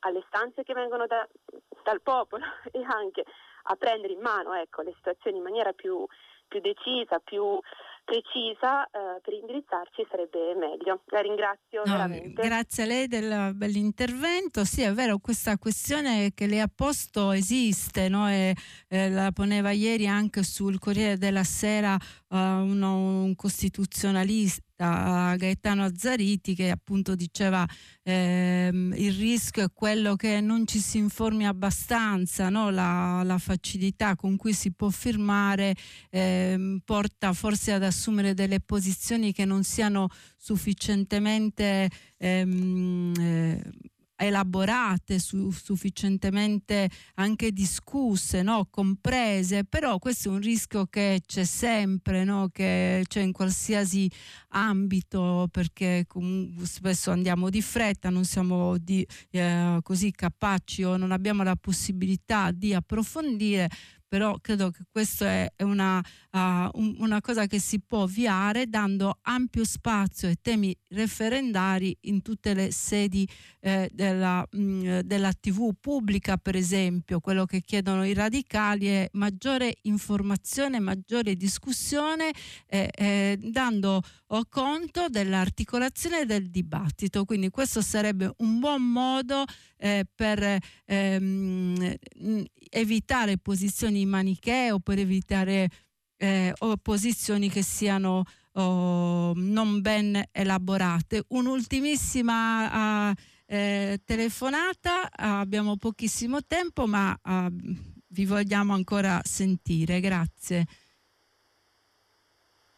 [0.01, 1.27] alle stanze che vengono da,
[1.85, 3.25] dal popolo e anche
[3.69, 6.07] a prendere in mano ecco, le situazioni in maniera più,
[6.49, 7.61] più decisa, più
[8.07, 11.03] precisa eh, per indirizzarci sarebbe meglio.
[11.07, 12.41] La ringrazio no, veramente.
[12.41, 14.65] Grazie a lei del bell'intervento.
[14.65, 18.31] Sì, è vero, questa questione che lei ha posto esiste, no?
[18.31, 18.55] e,
[18.89, 21.95] eh, la poneva ieri anche sul Corriere della Sera
[22.29, 27.67] uh, uno, un costituzionalista da Gaetano Azzariti che appunto diceva
[28.03, 32.71] ehm, il rischio è quello che non ci si informi abbastanza, no?
[32.71, 35.75] la, la, facilità con cui si può firmare
[36.11, 41.89] ehm, porta forse ad assumere delle posizioni che non siano sufficientemente
[42.19, 43.63] ehm, eh,
[44.17, 48.67] elaborate, su, sufficientemente anche discusse, no?
[48.71, 52.49] comprese, però questo è un rischio che c'è sempre, no?
[52.51, 54.11] che c'è in qualsiasi
[54.49, 56.07] ambito perché
[56.63, 62.51] spesso andiamo di fretta, non siamo di, eh, così capaci o non abbiamo la possibilità
[62.51, 63.69] di approfondire
[64.09, 69.65] però credo che questa è una, uh, una, cosa che si può avviare dando ampio
[69.65, 73.29] spazio ai temi referendari in tutte le sedi
[73.61, 77.21] eh, della, mh, mm, della, TV pubblica, per esempio.
[77.21, 82.31] Quello che chiedono i radicali è maggiore informazione, maggiore discussione,
[82.67, 84.03] eh, eh, dando
[84.49, 87.25] conto dell'articolazione del dibattito.
[87.25, 89.45] Quindi questo sarebbe un buon modo
[89.79, 91.95] eh, per ehm,
[92.71, 95.69] evitare posizioni manichee o per evitare
[96.17, 96.53] eh,
[96.83, 98.23] posizioni che siano
[98.53, 101.25] oh, non ben elaborate.
[101.29, 103.15] Un'ultimissima uh,
[103.47, 107.47] eh, telefonata, abbiamo pochissimo tempo ma uh,
[108.09, 110.65] vi vogliamo ancora sentire, grazie.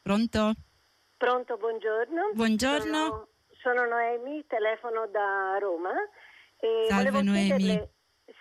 [0.03, 0.55] Pronto?
[1.17, 2.31] Pronto, buongiorno.
[2.33, 3.07] Buongiorno.
[3.07, 3.29] Sono,
[3.61, 5.91] sono Noemi, telefono da Roma.
[6.57, 7.97] E Salve Noemi.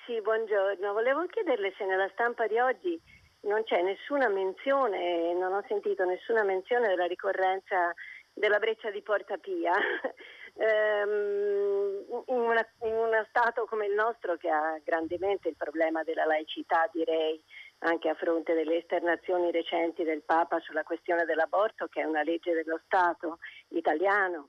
[0.07, 0.93] Sì, buongiorno.
[0.93, 2.97] Volevo chiederle se nella stampa di oggi
[3.41, 7.93] non c'è nessuna menzione, non ho sentito nessuna menzione della ricorrenza
[8.33, 9.73] della breccia di Porta Pia.
[10.55, 16.23] ehm, in, una, in uno Stato come il nostro che ha grandemente il problema della
[16.23, 17.43] laicità, direi,
[17.79, 22.53] anche a fronte delle esternazioni recenti del Papa sulla questione dell'aborto, che è una legge
[22.53, 23.39] dello Stato
[23.71, 24.47] italiano,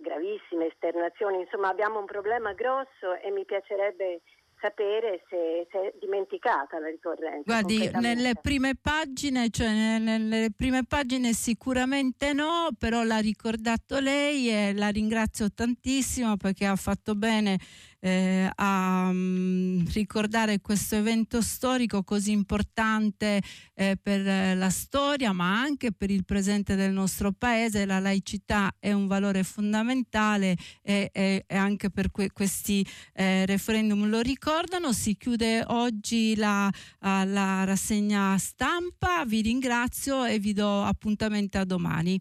[0.00, 4.20] gravissime esternazioni, insomma abbiamo un problema grosso e mi piacerebbe
[4.60, 7.42] sapere se, se, è dimenticata la ricorrenza.
[7.44, 14.72] Guardi, nelle prime pagine, cioè nelle prime pagine sicuramente no, però l'ha ricordato lei e
[14.74, 17.58] la ringrazio tantissimo perché ha fatto bene
[18.00, 23.42] eh, a um, ricordare questo evento storico così importante
[23.74, 27.84] eh, per la storia ma anche per il presente del nostro paese.
[27.84, 34.08] La laicità è un valore fondamentale e, e, e anche per que- questi eh, referendum
[34.08, 34.92] lo ricordano.
[34.92, 36.70] Si chiude oggi la,
[37.00, 42.20] la rassegna stampa, vi ringrazio e vi do appuntamento a domani.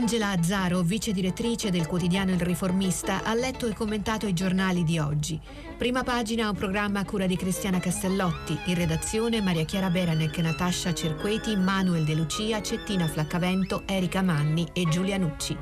[0.00, 4.98] Angela Azzaro, vice direttrice del quotidiano Il Riformista, ha letto e commentato i giornali di
[4.98, 5.38] oggi.
[5.76, 10.94] Prima pagina un programma a cura di Cristiana Castellotti, in redazione Maria Chiara Beranec, Natascia
[10.94, 15.54] Cerqueti, Manuel De Lucia, Cettina Flaccavento, Erika Manni e Giulia Nucci.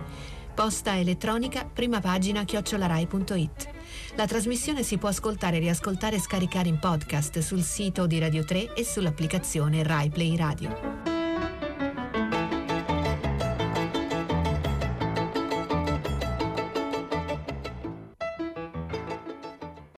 [0.54, 3.68] Posta elettronica, prima pagina chiocciolarai.it.
[4.14, 8.74] La trasmissione si può ascoltare, riascoltare e scaricare in podcast sul sito di Radio 3
[8.74, 11.17] e sull'applicazione Rai Play Radio.